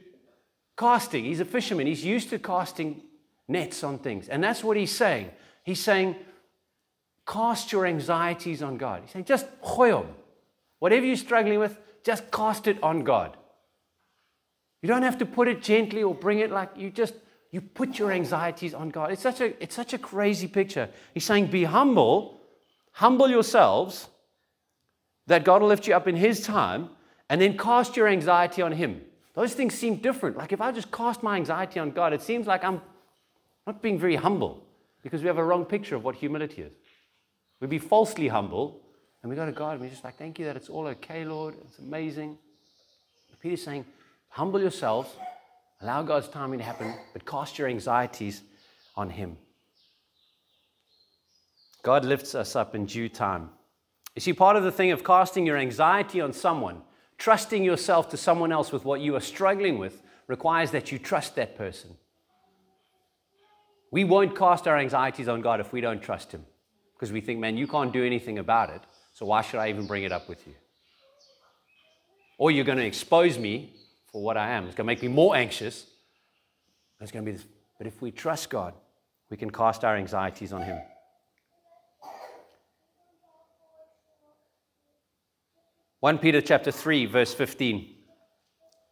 casting. 0.76 1.24
He's 1.24 1.40
a 1.40 1.44
fisherman. 1.44 1.86
He's 1.86 2.04
used 2.04 2.30
to 2.30 2.38
casting 2.38 3.02
nets 3.48 3.82
on 3.82 3.98
things. 3.98 4.28
And 4.28 4.42
that's 4.42 4.62
what 4.62 4.76
he's 4.76 4.94
saying. 4.94 5.30
He's 5.64 5.80
saying, 5.80 6.16
cast 7.26 7.72
your 7.72 7.86
anxieties 7.86 8.62
on 8.62 8.76
God. 8.76 9.02
He's 9.02 9.12
saying, 9.12 9.24
just 9.24 9.46
hoyom. 9.62 10.06
Whatever 10.78 11.06
you're 11.06 11.16
struggling 11.16 11.58
with, 11.58 11.78
just 12.04 12.30
cast 12.30 12.66
it 12.66 12.82
on 12.82 13.04
God. 13.04 13.36
You 14.82 14.88
don't 14.88 15.02
have 15.02 15.18
to 15.18 15.26
put 15.26 15.48
it 15.48 15.62
gently 15.62 16.02
or 16.02 16.14
bring 16.14 16.40
it 16.40 16.50
like 16.50 16.70
you 16.76 16.90
just 16.90 17.14
you 17.50 17.60
put 17.60 17.98
your 17.98 18.10
anxieties 18.10 18.74
on 18.74 18.90
God. 18.90 19.12
It's 19.12 19.22
such 19.22 19.40
a 19.40 19.62
it's 19.62 19.74
such 19.74 19.94
a 19.94 19.98
crazy 19.98 20.48
picture. 20.48 20.90
He's 21.14 21.24
saying, 21.24 21.46
be 21.46 21.64
humble, 21.64 22.40
humble 22.92 23.28
yourselves, 23.28 24.08
that 25.26 25.44
God 25.44 25.62
will 25.62 25.68
lift 25.68 25.86
you 25.86 25.94
up 25.94 26.06
in 26.06 26.16
his 26.16 26.42
time 26.42 26.90
and 27.30 27.40
then 27.40 27.56
cast 27.56 27.96
your 27.96 28.08
anxiety 28.08 28.62
on 28.62 28.72
Him. 28.72 29.00
Those 29.34 29.54
things 29.54 29.74
seem 29.74 29.96
different. 29.96 30.36
Like 30.36 30.52
if 30.52 30.60
I 30.60 30.70
just 30.72 30.90
cast 30.92 31.22
my 31.22 31.36
anxiety 31.36 31.80
on 31.80 31.90
God, 31.90 32.12
it 32.12 32.22
seems 32.22 32.46
like 32.46 32.62
I'm 32.62 32.80
not 33.66 33.82
being 33.82 33.98
very 33.98 34.16
humble 34.16 34.62
because 35.02 35.22
we 35.22 35.26
have 35.28 35.38
a 35.38 35.44
wrong 35.44 35.64
picture 35.64 35.96
of 35.96 36.04
what 36.04 36.14
humility 36.14 36.62
is. 36.62 36.72
We'd 37.64 37.70
be 37.70 37.78
falsely 37.78 38.28
humble 38.28 38.82
and 39.22 39.30
we 39.30 39.36
go 39.36 39.46
to 39.46 39.52
God 39.52 39.72
and 39.72 39.80
we're 39.80 39.88
just 39.88 40.04
like, 40.04 40.18
thank 40.18 40.38
you 40.38 40.44
that 40.44 40.54
it's 40.54 40.68
all 40.68 40.86
okay, 40.88 41.24
Lord. 41.24 41.54
It's 41.66 41.78
amazing. 41.78 42.36
Peter's 43.40 43.62
saying, 43.62 43.86
humble 44.28 44.60
yourselves, 44.60 45.08
allow 45.80 46.02
God's 46.02 46.28
timing 46.28 46.58
to 46.58 46.64
happen, 46.64 46.94
but 47.14 47.24
cast 47.24 47.58
your 47.58 47.68
anxieties 47.68 48.42
on 48.96 49.08
Him. 49.08 49.38
God 51.82 52.04
lifts 52.04 52.34
us 52.34 52.54
up 52.54 52.74
in 52.74 52.84
due 52.84 53.08
time. 53.08 53.48
You 54.14 54.20
see, 54.20 54.34
part 54.34 54.56
of 54.56 54.62
the 54.62 54.70
thing 54.70 54.90
of 54.90 55.02
casting 55.02 55.46
your 55.46 55.56
anxiety 55.56 56.20
on 56.20 56.34
someone 56.34 56.82
Trusting 57.16 57.64
yourself 57.64 58.10
to 58.10 58.16
someone 58.18 58.52
else 58.52 58.72
with 58.72 58.84
what 58.84 59.00
you 59.00 59.14
are 59.16 59.20
struggling 59.20 59.78
with 59.78 60.02
requires 60.26 60.72
that 60.72 60.90
you 60.90 60.98
trust 60.98 61.36
that 61.36 61.56
person. 61.56 61.96
We 63.90 64.04
won't 64.04 64.36
cast 64.36 64.66
our 64.66 64.76
anxieties 64.76 65.28
on 65.28 65.40
God 65.40 65.60
if 65.60 65.72
we 65.72 65.80
don't 65.80 66.02
trust 66.02 66.32
Him 66.32 66.44
because 66.94 67.12
we 67.12 67.20
think, 67.20 67.40
man, 67.40 67.56
you 67.56 67.66
can't 67.66 67.92
do 67.92 68.04
anything 68.04 68.38
about 68.38 68.70
it, 68.70 68.82
so 69.12 69.26
why 69.26 69.42
should 69.42 69.60
I 69.60 69.68
even 69.68 69.86
bring 69.86 70.04
it 70.04 70.12
up 70.12 70.28
with 70.28 70.46
you? 70.46 70.54
Or 72.38 72.50
you're 72.50 72.64
going 72.64 72.78
to 72.78 72.86
expose 72.86 73.38
me 73.38 73.74
for 74.10 74.22
what 74.22 74.36
I 74.36 74.50
am. 74.50 74.66
It's 74.66 74.74
going 74.74 74.86
to 74.86 74.92
make 74.92 75.02
me 75.02 75.08
more 75.08 75.36
anxious. 75.36 75.86
It's 77.00 77.12
going 77.12 77.24
to 77.24 77.30
be 77.30 77.36
this. 77.36 77.46
But 77.78 77.86
if 77.86 78.00
we 78.00 78.10
trust 78.10 78.50
God, 78.50 78.74
we 79.30 79.36
can 79.36 79.50
cast 79.50 79.84
our 79.84 79.96
anxieties 79.96 80.52
on 80.52 80.62
Him. 80.62 80.78
1 86.00 86.18
Peter 86.18 86.42
chapter 86.42 86.70
3 86.70 87.06
verse 87.06 87.32
15. 87.32 87.94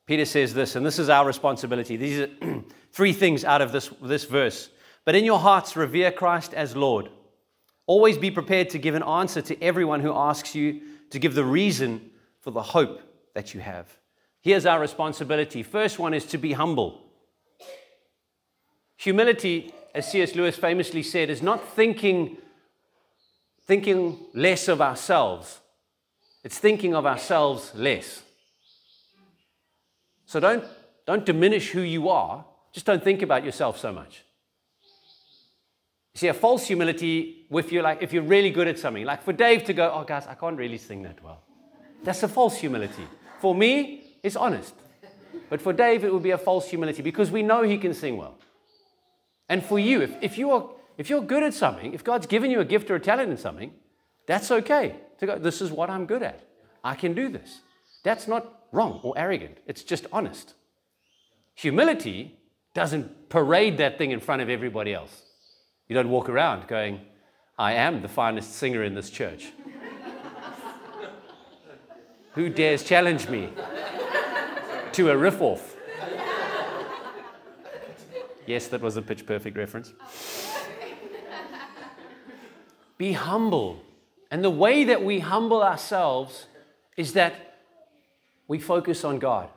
Peter 0.07 0.25
says 0.25 0.55
this, 0.55 0.77
and 0.77 0.85
this 0.85 0.99
is 0.99 1.09
our 1.09 1.27
responsibility. 1.27 1.97
These 1.97 2.21
are 2.21 2.29
three 2.93 3.13
things 3.13 3.45
out 3.45 3.63
of 3.63 3.71
this, 3.71 3.91
this 4.03 4.25
verse. 4.25 4.71
But 5.05 5.15
in 5.15 5.25
your 5.25 5.39
hearts, 5.39 5.77
revere 5.77 6.11
Christ 6.11 6.55
as 6.55 6.75
Lord. 6.75 7.09
Always 7.87 8.17
be 8.17 8.31
prepared 8.31 8.71
to 8.71 8.79
give 8.79 8.95
an 8.95 9.03
answer 9.03 9.43
to 9.43 9.63
everyone 9.63 10.01
who 10.01 10.13
asks 10.13 10.55
you 10.55 10.81
to 11.11 11.19
give 11.19 11.35
the 11.35 11.45
reason 11.45 12.11
for 12.41 12.51
the 12.51 12.63
hope 12.63 13.01
that 13.35 13.55
you 13.55 13.61
have. 13.61 13.87
Here's 14.41 14.67
our 14.67 14.81
responsibility. 14.81 15.63
First 15.63 15.99
one 15.99 16.15
is 16.15 16.25
to 16.27 16.39
be 16.39 16.53
humble. 16.53 17.01
Humility, 18.97 19.73
as 19.95 20.11
C.S. 20.11 20.35
Lewis 20.35 20.57
famously 20.57 21.03
said, 21.03 21.29
is 21.29 21.43
not 21.43 21.75
thinking, 21.75 22.39
thinking 23.67 24.19
less 24.35 24.69
of 24.69 24.81
ourselves, 24.81 25.61
it's 26.45 26.59
thinking 26.59 26.95
of 26.95 27.07
ourselves 27.07 27.73
less. 27.75 28.23
So 30.27 30.41
don't, 30.41 30.65
don't 31.07 31.27
diminish 31.27 31.71
who 31.71 31.83
you 31.83 32.09
are, 32.09 32.45
just 32.73 32.87
don't 32.87 33.03
think 33.03 33.23
about 33.23 33.45
yourself 33.45 33.79
so 33.79 33.93
much. 33.93 34.25
You 36.15 36.19
see, 36.19 36.29
a 36.29 36.35
false 36.35 36.67
humility 36.67 37.47
with 37.49 37.73
you, 37.73 37.83
like 37.83 38.03
if 38.03 38.13
you're 38.13 38.23
really 38.23 38.51
good 38.51 38.69
at 38.69 38.79
something, 38.79 39.05
like 39.05 39.23
for 39.23 39.33
Dave 39.33 39.65
to 39.65 39.73
go, 39.73 39.91
oh, 39.95 40.05
guys, 40.05 40.27
I 40.27 40.35
can't 40.35 40.59
really 40.59 40.79
sing 40.79 41.03
that 41.03 41.23
well. 41.23 41.43
That's 42.05 42.23
a 42.23 42.29
false 42.29 42.57
humility. 42.57 43.07
For 43.41 43.55
me, 43.55 44.19
it's 44.23 44.37
honest. 44.37 44.75
But 45.49 45.63
for 45.63 45.73
Dave, 45.73 46.05
it 46.05 46.13
would 46.13 46.23
be 46.23 46.31
a 46.31 46.39
false 46.39 46.69
humility 46.69 47.03
because 47.03 47.31
we 47.31 47.43
know 47.43 47.63
he 47.63 47.79
can 47.79 47.95
sing 47.95 48.17
well. 48.17 48.39
And 49.49 49.65
for 49.65 49.79
you, 49.79 50.03
if, 50.03 50.15
if, 50.21 50.39
you 50.39 50.51
are, 50.51 50.71
if 50.99 51.09
you're 51.09 51.23
good 51.23 51.43
at 51.43 51.55
something, 51.55 51.95
if 51.95 52.05
God's 52.05 52.27
given 52.27 52.51
you 52.51 52.61
a 52.61 52.65
gift 52.65 52.91
or 52.91 52.97
a 52.97 53.01
talent 53.01 53.31
in 53.31 53.37
something, 53.37 53.73
that's 54.27 54.51
okay 54.51 54.97
to 55.19 55.27
go, 55.27 55.39
this 55.39 55.61
is 55.61 55.71
what 55.71 55.91
I'm 55.91 56.07
good 56.07 56.23
at. 56.23 56.41
I 56.85 56.95
can 56.95 57.15
do 57.15 57.29
this. 57.29 57.61
That's 58.03 58.29
not 58.29 58.63
wrong 58.73 59.01
or 59.03 59.17
arrogant, 59.17 59.59
it's 59.67 59.83
just 59.83 60.07
honest. 60.13 60.55
Humility 61.55 62.39
doesn't 62.75 63.29
parade 63.29 63.79
that 63.79 63.99
thing 63.99 64.11
in 64.11 64.21
front 64.21 64.43
of 64.43 64.49
everybody 64.49 64.95
else. 64.95 65.23
You 65.89 65.95
don't 65.95 66.09
walk 66.09 66.29
around 66.29 66.69
going, 66.69 67.01
I 67.59 67.75
am 67.75 68.03
the 68.03 68.09
finest 68.09 68.55
singer 68.55 68.83
in 68.83 68.95
this 68.95 69.11
church. 69.11 69.53
Who 72.33 72.49
dares 72.49 72.83
challenge 72.83 73.29
me 73.29 73.51
to 74.93 75.11
a 75.11 75.17
riff 75.17 75.41
off? 75.41 75.77
Yes, 78.47 78.69
that 78.69 78.81
was 78.81 78.97
a 78.97 79.03
pitch 79.03 79.27
perfect 79.27 79.57
reference. 79.57 79.93
Be 82.99 83.13
humble. 83.13 83.83
And 84.31 84.43
the 84.43 84.51
way 84.51 84.85
that 84.85 85.05
we 85.05 85.21
humble 85.21 85.63
ourselves 85.63 86.47
is 86.97 87.13
that 87.13 87.59
we 88.49 88.59
focus 88.59 89.05
on 89.05 89.19
God. 89.19 89.49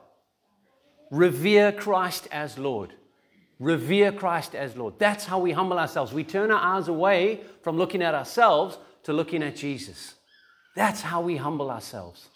Revere 1.10 1.72
Christ 1.72 2.28
as 2.30 2.58
Lord. 2.58 2.92
Revere 3.58 4.12
Christ 4.12 4.54
as 4.54 4.76
Lord. 4.76 4.98
That's 4.98 5.24
how 5.24 5.38
we 5.38 5.52
humble 5.52 5.78
ourselves. 5.78 6.12
We 6.12 6.24
turn 6.24 6.50
our 6.50 6.60
eyes 6.60 6.88
away 6.88 7.40
from 7.62 7.78
looking 7.78 8.02
at 8.02 8.14
ourselves 8.14 8.78
to 9.04 9.12
looking 9.12 9.42
at 9.42 9.56
Jesus. 9.56 10.14
That's 10.74 11.00
how 11.00 11.22
we 11.22 11.36
humble 11.36 11.70
ourselves. 11.70 12.28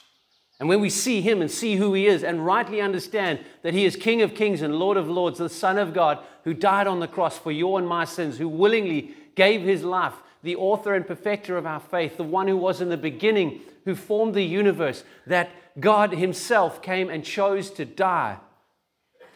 And 0.59 0.68
when 0.68 0.80
we 0.80 0.88
see 0.90 1.20
Him 1.20 1.42
and 1.42 1.50
see 1.50 1.76
who 1.76 1.92
He 1.92 2.06
is 2.06 2.24
and 2.24 2.44
rightly 2.44 2.80
understand 2.80 3.40
that 3.62 3.74
He 3.74 3.85
is 3.85 3.96
King 3.96 4.22
of 4.22 4.35
kings 4.35 4.62
and 4.62 4.76
Lord 4.76 4.96
of 4.96 5.09
lords, 5.09 5.38
the 5.38 5.48
Son 5.48 5.78
of 5.78 5.92
God 5.92 6.18
who 6.44 6.54
died 6.54 6.87
on 6.87 7.00
the 7.00 7.09
cross 7.09 7.38
for 7.38 7.52
your 7.52 7.78
and 7.78 7.88
my 7.88 8.06
sins, 8.06 8.38
who 8.38 8.48
willingly 8.48 9.14
gave 9.35 9.62
His 9.62 9.85
life, 9.85 10.14
the 10.42 10.56
author 10.56 10.94
and 10.94 11.06
perfecter 11.06 11.59
of 11.59 11.66
our 11.66 11.80
faith, 11.80 12.16
the 12.16 12.24
one 12.24 12.48
who 12.48 12.56
was 12.56 12.80
in 12.80 12.88
the 12.88 12.96
beginning, 12.96 13.61
who 13.85 13.94
formed 13.94 14.35
the 14.35 14.44
universe, 14.44 15.04
that 15.26 15.50
God 15.78 16.12
Himself 16.12 16.80
came 16.80 17.11
and 17.11 17.24
chose 17.24 17.70
to 17.72 17.85
die 17.85 18.38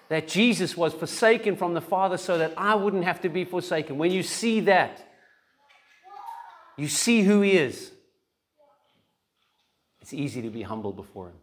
that 0.08 0.28
Jesus 0.28 0.76
was 0.76 0.92
forsaken 0.92 1.56
from 1.56 1.74
the 1.74 1.80
Father 1.80 2.16
so 2.16 2.38
that 2.38 2.52
I 2.56 2.74
wouldn't 2.74 3.04
have 3.04 3.20
to 3.22 3.28
be 3.28 3.44
forsaken. 3.44 3.98
When 3.98 4.10
you 4.10 4.22
see 4.22 4.60
that, 4.60 5.06
you 6.76 6.88
see 6.88 7.22
who 7.22 7.40
He 7.40 7.52
is. 7.52 7.92
It's 10.00 10.12
easy 10.12 10.42
to 10.42 10.50
be 10.50 10.62
humble 10.62 10.92
before 10.92 11.28
Him. 11.28 11.36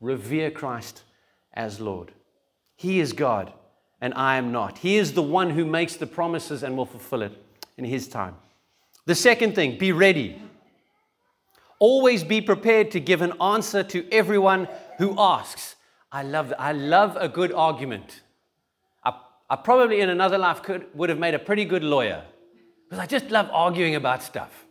Revere 0.00 0.50
Christ 0.50 1.02
as 1.52 1.80
Lord. 1.80 2.12
He 2.76 3.00
is 3.00 3.12
God, 3.12 3.52
and 4.00 4.14
I 4.14 4.36
am 4.36 4.50
not. 4.50 4.78
He 4.78 4.96
is 4.96 5.12
the 5.12 5.22
one 5.22 5.50
who 5.50 5.64
makes 5.64 5.96
the 5.96 6.06
promises 6.06 6.62
and 6.62 6.76
will 6.76 6.86
fulfill 6.86 7.22
it 7.22 7.32
in 7.76 7.84
His 7.84 8.08
time. 8.08 8.36
The 9.04 9.14
second 9.14 9.54
thing, 9.54 9.78
be 9.78 9.92
ready. 9.92 10.40
Always 11.78 12.24
be 12.24 12.40
prepared 12.40 12.92
to 12.92 13.00
give 13.00 13.22
an 13.22 13.32
answer 13.40 13.82
to 13.82 14.08
everyone 14.10 14.68
who 14.98 15.14
asks. 15.18 15.74
I 16.12 16.22
love, 16.22 16.52
I 16.58 16.72
love 16.72 17.16
a 17.18 17.28
good 17.28 17.52
argument. 17.52 18.20
I, 19.02 19.18
I 19.48 19.56
probably 19.56 20.00
in 20.00 20.10
another 20.10 20.36
life 20.36 20.62
could, 20.62 20.86
would 20.94 21.08
have 21.08 21.18
made 21.18 21.32
a 21.32 21.38
pretty 21.38 21.64
good 21.64 21.82
lawyer 21.82 22.22
because 22.84 22.98
I 22.98 23.06
just 23.06 23.30
love 23.30 23.48
arguing 23.50 23.94
about 23.94 24.22
stuff. 24.22 24.66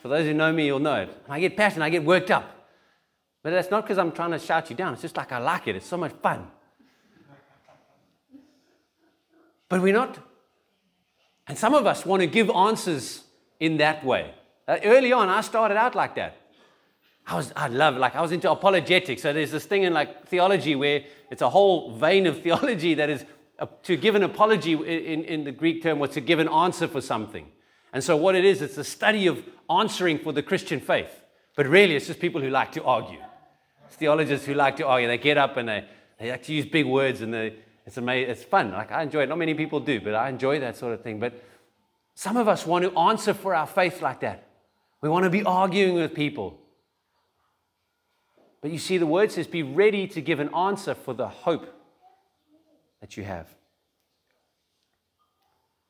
For 0.00 0.08
those 0.08 0.24
who 0.24 0.32
know 0.32 0.50
me, 0.50 0.64
you'll 0.64 0.78
know 0.78 1.02
it. 1.02 1.22
I 1.28 1.38
get 1.38 1.54
passionate, 1.56 1.84
I 1.84 1.90
get 1.90 2.02
worked 2.04 2.30
up. 2.30 2.54
But 3.42 3.50
that's 3.50 3.70
not 3.70 3.82
because 3.82 3.98
I'm 3.98 4.12
trying 4.12 4.30
to 4.30 4.38
shout 4.38 4.70
you 4.70 4.76
down. 4.76 4.94
It's 4.94 5.02
just 5.02 5.16
like 5.16 5.32
I 5.32 5.38
like 5.38 5.68
it. 5.68 5.76
It's 5.76 5.86
so 5.86 5.98
much 5.98 6.12
fun. 6.22 6.46
But 9.68 9.82
we're 9.82 9.92
not. 9.92 10.18
And 11.46 11.58
some 11.58 11.74
of 11.74 11.86
us 11.86 12.06
want 12.06 12.20
to 12.20 12.26
give 12.26 12.50
answers 12.50 13.24
in 13.60 13.76
that 13.78 14.04
way. 14.04 14.32
Uh, 14.66 14.78
early 14.84 15.12
on, 15.12 15.28
I 15.28 15.42
started 15.42 15.76
out 15.76 15.94
like 15.94 16.14
that. 16.14 16.36
I 17.28 17.36
was, 17.36 17.52
I 17.54 17.68
love, 17.68 17.96
like, 17.98 18.16
I 18.16 18.22
was 18.22 18.32
into 18.32 18.50
apologetics. 18.50 19.20
So 19.20 19.34
there's 19.34 19.50
this 19.50 19.66
thing 19.66 19.82
in 19.82 19.92
like 19.92 20.26
theology 20.28 20.74
where 20.74 21.04
it's 21.30 21.42
a 21.42 21.50
whole 21.50 21.94
vein 21.94 22.26
of 22.26 22.42
theology 22.42 22.94
that 22.94 23.10
is 23.10 23.24
a, 23.58 23.68
to 23.82 23.96
give 23.96 24.14
an 24.14 24.22
apology 24.22 24.72
in, 24.72 25.24
in 25.24 25.44
the 25.44 25.52
Greek 25.52 25.82
term 25.82 25.98
was 25.98 26.10
to 26.10 26.22
give 26.22 26.38
an 26.38 26.48
answer 26.48 26.88
for 26.88 27.02
something. 27.02 27.50
And 27.92 28.02
so 28.02 28.16
what 28.16 28.34
it 28.34 28.44
is, 28.44 28.62
it's 28.62 28.78
a 28.78 28.84
study 28.84 29.26
of 29.26 29.42
answering 29.68 30.18
for 30.18 30.32
the 30.32 30.42
Christian 30.42 30.80
faith. 30.80 31.10
But 31.54 31.66
really, 31.66 31.96
it's 31.96 32.06
just 32.06 32.18
people 32.18 32.40
who 32.40 32.48
like 32.48 32.72
to 32.72 32.84
argue. 32.84 33.18
It's 33.86 33.96
theologians 33.96 34.44
who 34.44 34.54
like 34.54 34.76
to 34.76 34.86
argue. 34.86 35.08
They 35.08 35.18
get 35.18 35.36
up 35.36 35.56
and 35.58 35.68
they, 35.68 35.84
they 36.18 36.30
like 36.30 36.44
to 36.44 36.54
use 36.54 36.64
big 36.64 36.86
words 36.86 37.20
and 37.20 37.34
they, 37.34 37.56
it's 37.84 37.98
amazing. 37.98 38.30
It's 38.30 38.44
fun. 38.44 38.72
Like 38.72 38.90
I 38.90 39.02
enjoy 39.02 39.24
it. 39.24 39.28
Not 39.28 39.38
many 39.38 39.54
people 39.54 39.80
do, 39.80 40.00
but 40.00 40.14
I 40.14 40.30
enjoy 40.30 40.60
that 40.60 40.76
sort 40.76 40.94
of 40.94 41.02
thing. 41.02 41.20
But 41.20 41.42
some 42.14 42.36
of 42.36 42.48
us 42.48 42.64
want 42.64 42.84
to 42.84 42.98
answer 42.98 43.34
for 43.34 43.54
our 43.54 43.66
faith 43.66 44.00
like 44.00 44.20
that. 44.20 44.46
We 45.02 45.08
want 45.08 45.24
to 45.24 45.30
be 45.30 45.42
arguing 45.42 45.94
with 45.94 46.14
people. 46.14 46.60
But 48.60 48.70
you 48.70 48.78
see, 48.78 48.98
the 48.98 49.06
word 49.06 49.30
says, 49.30 49.46
be 49.46 49.62
ready 49.62 50.06
to 50.08 50.20
give 50.20 50.40
an 50.40 50.52
answer 50.54 50.94
for 50.94 51.14
the 51.14 51.28
hope 51.28 51.72
that 53.00 53.16
you 53.16 53.24
have. 53.24 53.48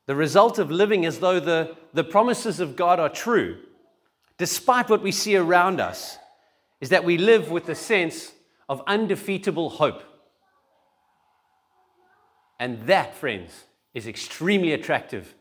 The 0.07 0.15
result 0.15 0.59
of 0.59 0.71
living 0.71 1.05
as 1.05 1.19
though 1.19 1.41
the, 1.41 1.77
the 1.93 2.05
promises 2.05 2.61
of 2.61 2.77
God 2.77 2.99
are 2.99 3.09
true, 3.09 3.59
despite 4.37 4.89
what 4.89 5.03
we 5.03 5.13
see 5.13 5.37
around 5.37 5.81
us, 5.81 6.19
is 6.81 6.91
that 6.91 7.05
we 7.05 7.19
live 7.19 7.51
with 7.51 7.69
a 7.69 7.75
sense 7.75 8.33
of 8.69 8.83
undefeatable 8.87 9.71
hope. 9.71 10.03
And 12.61 12.81
that, 12.83 13.15
friends, 13.15 13.65
is 13.95 14.07
extremely 14.07 14.73
attractive 14.73 15.35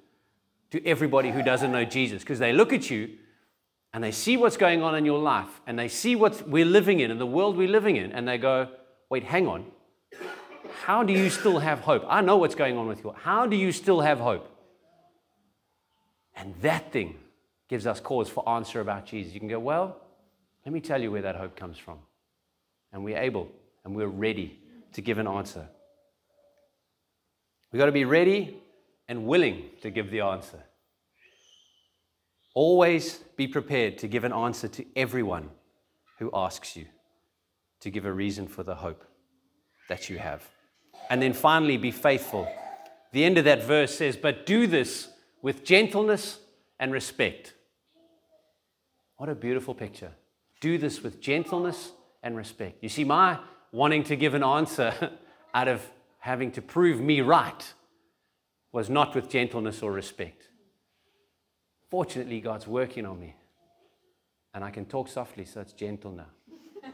to 0.72 0.86
everybody 0.86 1.32
who 1.32 1.42
doesn't 1.42 1.72
know 1.72 1.86
Jesus 1.86 2.24
because 2.24 2.40
they 2.40 2.54
look 2.54 2.74
at 2.74 2.90
you 2.90 3.10
and 3.98 4.04
they 4.04 4.12
see 4.12 4.38
what's 4.38 4.58
going 4.58 4.84
on 4.84 4.94
in 4.94 5.06
your 5.06 5.18
life 5.18 5.50
and 5.66 5.80
they 5.80 5.88
see 5.88 6.16
what 6.16 6.48
we're 6.48 6.68
living 6.68 7.00
in 7.00 7.10
and 7.10 7.20
the 7.20 7.26
world 7.26 7.58
we're 7.58 7.68
living 7.68 7.96
in 7.96 8.12
and 8.12 8.28
they 8.28 8.38
go, 8.38 8.70
wait, 9.10 9.24
hang 9.24 9.48
on. 9.48 9.66
How 10.84 11.02
do 11.02 11.14
you 11.14 11.32
still 11.32 11.58
have 11.58 11.80
hope? 11.80 12.06
I 12.08 12.22
know 12.22 12.38
what's 12.38 12.54
going 12.54 12.78
on 12.78 12.86
with 12.86 13.04
you. 13.04 13.16
How 13.18 13.48
do 13.48 13.56
you 13.56 13.72
still 13.72 14.02
have 14.02 14.20
hope? 14.20 14.48
And 16.36 16.54
that 16.62 16.92
thing 16.92 17.18
gives 17.70 17.88
us 17.88 18.00
cause 18.00 18.30
for 18.30 18.48
answer 18.48 18.82
about 18.82 19.08
Jesus. 19.08 19.34
You 19.34 19.40
can 19.40 19.50
go, 19.50 19.58
well, 19.58 20.00
let 20.64 20.74
me 20.74 20.80
tell 20.80 21.02
you 21.02 21.12
where 21.12 21.24
that 21.24 21.36
hope 21.36 21.56
comes 21.56 21.80
from. 21.80 21.98
And 22.94 23.04
we're 23.04 23.18
able 23.18 23.50
and 23.84 23.96
we're 23.96 24.06
ready 24.06 24.60
to 24.94 25.02
give 25.02 25.18
an 25.18 25.28
answer. 25.28 25.68
We've 27.72 27.80
got 27.80 27.88
to 27.88 27.92
be 27.92 28.06
ready 28.06 28.62
and 29.08 29.26
willing 29.26 29.72
to 29.82 29.90
give 29.90 30.12
the 30.12 30.22
answer. 30.22 30.62
Always 32.58 33.18
be 33.36 33.48
prepared 33.48 34.00
to 34.00 34.08
give 34.08 34.24
an 34.24 34.34
answer 34.34 34.68
to 34.68 34.86
everyone 34.96 35.52
who 36.18 36.32
asks 36.34 36.76
you, 36.76 36.88
to 37.82 37.92
give 37.92 38.04
a 38.04 38.12
reason 38.12 38.48
for 38.48 38.64
the 38.64 38.74
hope 38.74 39.04
that 39.90 40.10
you 40.10 40.18
have. 40.18 40.42
And 41.12 41.22
then 41.22 41.34
finally, 41.34 41.78
be 41.78 41.92
faithful. 41.92 42.52
The 43.12 43.24
end 43.24 43.38
of 43.38 43.46
that 43.46 43.64
verse 43.64 43.96
says, 43.96 44.18
But 44.18 44.48
do 44.48 44.66
this 44.66 45.08
with 45.44 45.64
gentleness 45.64 46.40
and 46.80 46.92
respect. 46.92 47.54
What 49.18 49.30
a 49.30 49.36
beautiful 49.36 49.76
picture. 49.76 50.14
Do 50.60 50.80
this 50.80 51.04
with 51.04 51.22
gentleness 51.22 51.92
and 52.24 52.36
respect. 52.36 52.82
You 52.82 52.90
see, 52.90 53.04
my 53.04 53.38
wanting 53.72 54.04
to 54.06 54.16
give 54.16 54.34
an 54.34 54.44
answer 54.44 55.12
out 55.54 55.68
of 55.68 55.88
having 56.18 56.52
to 56.54 56.64
prove 56.64 57.02
me 57.02 57.22
right 57.22 57.72
was 58.72 58.90
not 58.90 59.14
with 59.14 59.30
gentleness 59.30 59.84
or 59.84 59.92
respect. 59.92 60.47
Fortunately, 61.90 62.42
God's 62.42 62.68
working 62.68 63.06
on 63.06 63.20
me. 63.20 63.36
And 64.54 64.64
I 64.64 64.72
can 64.72 64.86
talk 64.86 65.08
softly, 65.08 65.46
so 65.46 65.62
it's 65.62 65.74
gentle 65.74 66.12
now. 66.12 66.28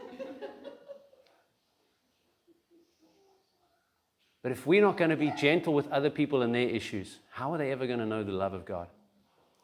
but 4.42 4.52
if 4.52 4.66
we're 4.66 4.82
not 4.82 4.96
going 4.96 5.10
to 5.10 5.16
be 5.16 5.32
gentle 5.32 5.74
with 5.74 5.90
other 5.90 6.10
people 6.10 6.42
and 6.42 6.54
their 6.54 6.68
issues, 6.68 7.18
how 7.30 7.52
are 7.52 7.58
they 7.58 7.72
ever 7.72 7.86
going 7.86 7.98
to 8.00 8.06
know 8.06 8.22
the 8.22 8.32
love 8.32 8.52
of 8.52 8.64
God? 8.64 8.88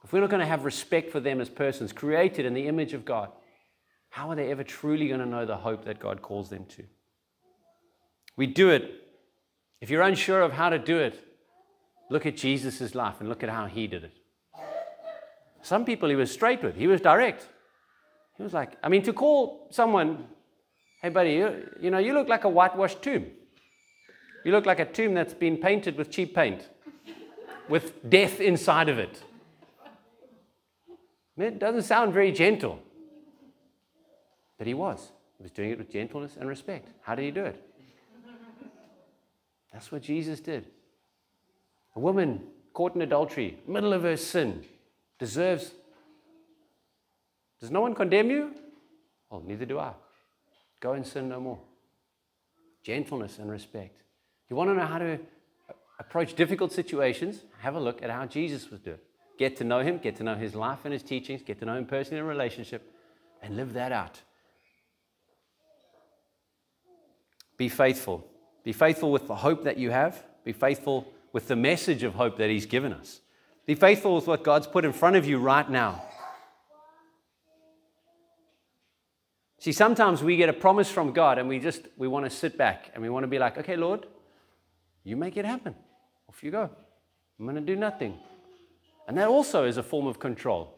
If 0.02 0.12
we're 0.12 0.20
not 0.20 0.30
going 0.30 0.40
to 0.40 0.46
have 0.46 0.64
respect 0.64 1.10
for 1.10 1.20
them 1.20 1.40
as 1.40 1.48
persons 1.48 1.92
created 1.92 2.46
in 2.46 2.54
the 2.54 2.66
image 2.66 2.94
of 2.94 3.04
God, 3.04 3.30
how 4.08 4.30
are 4.30 4.34
they 4.34 4.50
ever 4.50 4.64
truly 4.64 5.08
going 5.08 5.20
to 5.20 5.26
know 5.26 5.46
the 5.46 5.56
hope 5.56 5.84
that 5.84 6.00
God 6.00 6.22
calls 6.22 6.48
them 6.48 6.64
to? 6.66 6.84
We 8.36 8.46
do 8.46 8.70
it. 8.70 8.90
If 9.80 9.90
you're 9.90 10.02
unsure 10.02 10.42
of 10.42 10.52
how 10.52 10.70
to 10.70 10.78
do 10.78 10.98
it, 10.98 11.22
look 12.10 12.26
at 12.26 12.36
Jesus' 12.36 12.94
life 12.94 13.20
and 13.20 13.28
look 13.28 13.42
at 13.42 13.50
how 13.50 13.66
he 13.66 13.86
did 13.86 14.04
it. 14.04 14.14
Some 15.62 15.84
people 15.84 16.08
he 16.08 16.16
was 16.16 16.30
straight 16.30 16.62
with, 16.62 16.76
he 16.76 16.86
was 16.86 17.00
direct. 17.00 17.48
He 18.36 18.42
was 18.42 18.54
like, 18.54 18.76
I 18.82 18.88
mean, 18.88 19.02
to 19.02 19.12
call 19.12 19.68
someone, 19.70 20.26
hey, 21.02 21.10
buddy, 21.10 21.32
you, 21.32 21.68
you 21.80 21.90
know, 21.90 21.98
you 21.98 22.14
look 22.14 22.28
like 22.28 22.44
a 22.44 22.48
whitewashed 22.48 23.02
tomb. 23.02 23.26
You 24.44 24.52
look 24.52 24.64
like 24.64 24.80
a 24.80 24.86
tomb 24.86 25.12
that's 25.12 25.34
been 25.34 25.58
painted 25.58 25.96
with 25.98 26.10
cheap 26.10 26.34
paint, 26.34 26.68
with 27.68 28.08
death 28.08 28.40
inside 28.40 28.88
of 28.88 28.98
it. 28.98 29.22
It 31.36 31.58
doesn't 31.58 31.82
sound 31.82 32.12
very 32.12 32.32
gentle. 32.32 32.80
But 34.58 34.66
he 34.66 34.74
was. 34.74 35.10
He 35.38 35.42
was 35.42 35.52
doing 35.52 35.70
it 35.70 35.78
with 35.78 35.90
gentleness 35.90 36.36
and 36.38 36.48
respect. 36.48 36.88
How 37.02 37.14
did 37.14 37.24
he 37.24 37.30
do 37.30 37.44
it? 37.44 37.62
That's 39.72 39.92
what 39.92 40.02
Jesus 40.02 40.40
did. 40.40 40.66
A 41.96 42.00
woman 42.00 42.42
caught 42.72 42.94
in 42.94 43.02
adultery, 43.02 43.58
middle 43.66 43.92
of 43.92 44.02
her 44.02 44.16
sin, 44.16 44.64
deserves. 45.20 45.70
Does 47.60 47.70
no 47.70 47.82
one 47.82 47.94
condemn 47.94 48.30
you? 48.30 48.52
Well, 49.30 49.42
neither 49.46 49.66
do 49.66 49.78
I. 49.78 49.92
Go 50.80 50.94
and 50.94 51.06
sin 51.06 51.28
no 51.28 51.38
more. 51.38 51.60
Gentleness 52.82 53.38
and 53.38 53.50
respect. 53.50 54.02
You 54.48 54.56
want 54.56 54.70
to 54.70 54.74
know 54.74 54.86
how 54.86 54.98
to 54.98 55.20
approach 56.00 56.34
difficult 56.34 56.72
situations? 56.72 57.44
Have 57.60 57.76
a 57.76 57.80
look 57.80 58.02
at 58.02 58.10
how 58.10 58.26
Jesus 58.26 58.68
was 58.70 58.80
doing. 58.80 58.98
Get 59.38 59.56
to 59.58 59.64
know 59.64 59.80
him, 59.80 59.98
get 59.98 60.16
to 60.16 60.24
know 60.24 60.34
his 60.34 60.54
life 60.54 60.80
and 60.84 60.92
his 60.92 61.02
teachings, 61.02 61.42
get 61.42 61.60
to 61.60 61.66
know 61.66 61.76
him 61.76 61.86
personally 61.86 62.20
in 62.20 62.26
relationship, 62.26 62.92
and 63.42 63.56
live 63.56 63.74
that 63.74 63.92
out. 63.92 64.20
Be 67.56 67.68
faithful. 67.68 68.26
Be 68.64 68.72
faithful 68.72 69.12
with 69.12 69.26
the 69.26 69.36
hope 69.36 69.64
that 69.64 69.76
you 69.76 69.90
have. 69.90 70.24
Be 70.44 70.52
faithful 70.52 71.06
with 71.32 71.46
the 71.46 71.56
message 71.56 72.02
of 72.02 72.14
hope 72.14 72.38
that 72.38 72.48
He's 72.48 72.66
given 72.66 72.92
us. 72.92 73.20
Be 73.70 73.76
faithful 73.76 74.16
with 74.16 74.26
what 74.26 74.42
God's 74.42 74.66
put 74.66 74.84
in 74.84 74.92
front 74.92 75.14
of 75.14 75.28
you 75.28 75.38
right 75.38 75.70
now. 75.70 76.02
See, 79.60 79.70
sometimes 79.70 80.24
we 80.24 80.36
get 80.36 80.48
a 80.48 80.52
promise 80.52 80.90
from 80.90 81.12
God 81.12 81.38
and 81.38 81.48
we 81.48 81.60
just 81.60 81.82
we 81.96 82.08
want 82.08 82.24
to 82.24 82.30
sit 82.30 82.58
back 82.58 82.90
and 82.92 83.00
we 83.00 83.08
want 83.08 83.22
to 83.22 83.28
be 83.28 83.38
like, 83.38 83.58
okay, 83.58 83.76
Lord, 83.76 84.06
you 85.04 85.16
make 85.16 85.36
it 85.36 85.44
happen. 85.44 85.76
Off 86.28 86.42
you 86.42 86.50
go. 86.50 86.68
I'm 87.38 87.46
going 87.46 87.54
to 87.54 87.60
do 87.60 87.76
nothing. 87.76 88.18
And 89.06 89.16
that 89.16 89.28
also 89.28 89.64
is 89.64 89.76
a 89.76 89.84
form 89.84 90.08
of 90.08 90.18
control. 90.18 90.76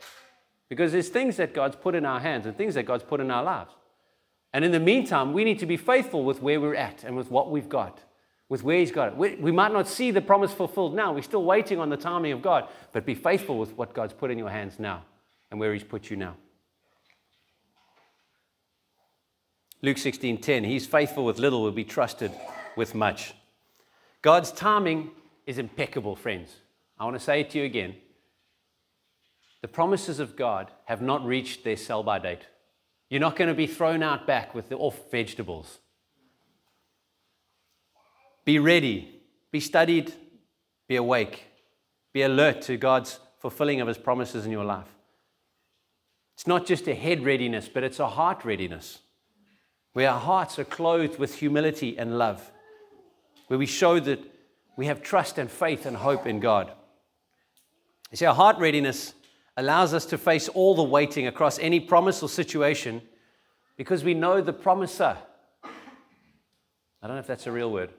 Because 0.68 0.92
there's 0.92 1.08
things 1.08 1.38
that 1.38 1.54
God's 1.54 1.76
put 1.76 1.94
in 1.94 2.04
our 2.04 2.20
hands 2.20 2.44
and 2.44 2.54
things 2.58 2.74
that 2.74 2.82
God's 2.82 3.04
put 3.04 3.22
in 3.22 3.30
our 3.30 3.42
lives. 3.42 3.72
And 4.52 4.66
in 4.66 4.70
the 4.70 4.80
meantime, 4.80 5.32
we 5.32 5.44
need 5.44 5.60
to 5.60 5.66
be 5.66 5.78
faithful 5.78 6.24
with 6.24 6.42
where 6.42 6.60
we're 6.60 6.74
at 6.74 7.04
and 7.04 7.16
with 7.16 7.30
what 7.30 7.50
we've 7.50 7.70
got, 7.70 8.02
with 8.52 8.62
where 8.62 8.78
He's 8.78 8.92
got 8.92 9.08
it. 9.08 9.16
We, 9.16 9.34
we, 9.36 9.50
might 9.50 9.72
not 9.72 9.88
see 9.88 10.10
the 10.10 10.20
promise 10.20 10.52
fulfilled 10.52 10.94
now. 10.94 11.14
We're 11.14 11.22
still 11.22 11.42
waiting 11.42 11.80
on 11.80 11.88
the 11.88 11.96
timing 11.96 12.32
of 12.32 12.42
God, 12.42 12.68
but 12.92 13.06
be 13.06 13.14
faithful 13.14 13.56
with 13.56 13.74
what 13.78 13.94
God's 13.94 14.12
put 14.12 14.30
in 14.30 14.36
your 14.36 14.50
hands 14.50 14.78
now 14.78 15.04
and 15.50 15.58
where 15.58 15.72
He's 15.72 15.82
put 15.82 16.10
you 16.10 16.18
now. 16.18 16.36
Luke 19.80 19.96
16:10, 19.96 20.66
He's 20.66 20.86
faithful 20.86 21.24
with 21.24 21.38
little, 21.38 21.62
will 21.62 21.72
be 21.72 21.82
trusted 21.82 22.30
with 22.76 22.94
much. 22.94 23.32
God's 24.20 24.52
timing 24.52 25.12
is 25.46 25.56
impeccable, 25.56 26.14
friends. 26.14 26.54
I 26.98 27.04
want 27.04 27.16
to 27.16 27.24
say 27.24 27.40
it 27.40 27.48
to 27.52 27.58
you 27.58 27.64
again. 27.64 27.94
The 29.62 29.68
promises 29.68 30.20
of 30.20 30.36
God 30.36 30.70
have 30.84 31.00
not 31.00 31.24
reached 31.24 31.64
their 31.64 31.78
sell 31.78 32.02
by 32.02 32.18
date. 32.18 32.42
You're 33.08 33.18
not 33.18 33.34
going 33.34 33.48
to 33.48 33.54
be 33.54 33.66
thrown 33.66 34.02
out 34.02 34.26
back 34.26 34.54
with 34.54 34.68
the 34.68 34.76
off 34.76 35.10
vegetables. 35.10 35.78
Be 38.44 38.58
ready, 38.58 39.20
be 39.50 39.60
studied, 39.60 40.12
be 40.88 40.96
awake, 40.96 41.44
be 42.12 42.22
alert 42.22 42.62
to 42.62 42.76
God's 42.76 43.20
fulfilling 43.38 43.80
of 43.80 43.88
His 43.88 43.98
promises 43.98 44.44
in 44.44 44.52
your 44.52 44.64
life. 44.64 44.88
It's 46.34 46.46
not 46.46 46.66
just 46.66 46.88
a 46.88 46.94
head 46.94 47.24
readiness, 47.24 47.68
but 47.68 47.84
it's 47.84 48.00
a 48.00 48.08
heart 48.08 48.44
readiness, 48.44 48.98
where 49.92 50.10
our 50.10 50.18
hearts 50.18 50.58
are 50.58 50.64
clothed 50.64 51.18
with 51.18 51.36
humility 51.36 51.96
and 51.96 52.18
love, 52.18 52.50
where 53.46 53.58
we 53.58 53.66
show 53.66 54.00
that 54.00 54.20
we 54.76 54.86
have 54.86 55.02
trust 55.02 55.38
and 55.38 55.50
faith 55.50 55.86
and 55.86 55.96
hope 55.96 56.26
in 56.26 56.40
God. 56.40 56.72
You 58.10 58.16
see, 58.16 58.26
our 58.26 58.34
heart 58.34 58.58
readiness 58.58 59.14
allows 59.56 59.94
us 59.94 60.06
to 60.06 60.18
face 60.18 60.48
all 60.48 60.74
the 60.74 60.82
waiting 60.82 61.26
across 61.26 61.58
any 61.58 61.78
promise 61.78 62.22
or 62.22 62.28
situation 62.28 63.02
because 63.76 64.02
we 64.02 64.14
know 64.14 64.40
the 64.40 64.52
promiser. 64.52 65.16
I 65.64 67.06
don't 67.06 67.16
know 67.16 67.20
if 67.20 67.26
that's 67.26 67.46
a 67.46 67.52
real 67.52 67.70
word. 67.70 67.90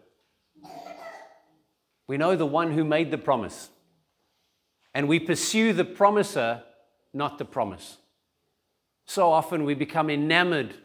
We 2.08 2.18
know 2.18 2.36
the 2.36 2.46
one 2.46 2.74
who 2.74 2.84
made 2.84 3.12
the 3.12 3.18
promise. 3.18 3.70
And 4.94 5.08
we 5.08 5.20
pursue 5.20 5.74
the 5.74 5.86
promiser, 5.86 6.64
not 7.14 7.38
the 7.38 7.46
promise. 7.46 7.98
So 9.06 9.32
often 9.32 9.64
we 9.64 9.74
become 9.74 10.10
enamored 10.10 10.76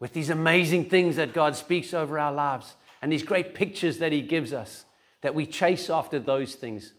with 0.00 0.12
these 0.12 0.30
amazing 0.30 0.90
things 0.90 1.16
that 1.16 1.32
God 1.32 1.56
speaks 1.56 1.94
over 1.94 2.18
our 2.18 2.32
lives 2.32 2.74
and 3.00 3.10
these 3.10 3.22
great 3.22 3.54
pictures 3.54 3.98
that 3.98 4.12
He 4.12 4.22
gives 4.22 4.52
us, 4.52 4.84
that 5.22 5.34
we 5.34 5.46
chase 5.46 5.88
after 5.88 6.18
those 6.18 6.54
things. 6.54 6.92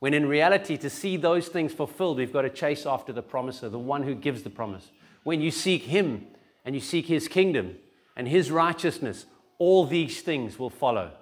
When 0.00 0.14
in 0.14 0.26
reality, 0.26 0.76
to 0.78 0.90
see 0.90 1.16
those 1.16 1.48
things 1.48 1.72
fulfilled, 1.72 2.16
we've 2.16 2.32
got 2.32 2.42
to 2.42 2.50
chase 2.50 2.86
after 2.86 3.12
the 3.12 3.22
promiser, 3.22 3.68
the 3.68 3.78
one 3.78 4.02
who 4.02 4.14
gives 4.14 4.42
the 4.42 4.50
promise. 4.50 4.90
When 5.24 5.40
you 5.40 5.50
seek 5.50 5.82
Him 5.82 6.26
and 6.64 6.74
you 6.74 6.80
seek 6.80 7.06
His 7.06 7.28
kingdom 7.28 7.76
and 8.16 8.26
His 8.26 8.50
righteousness, 8.50 9.26
all 9.58 9.86
these 9.86 10.22
things 10.22 10.58
will 10.58 10.70
follow. 10.70 11.12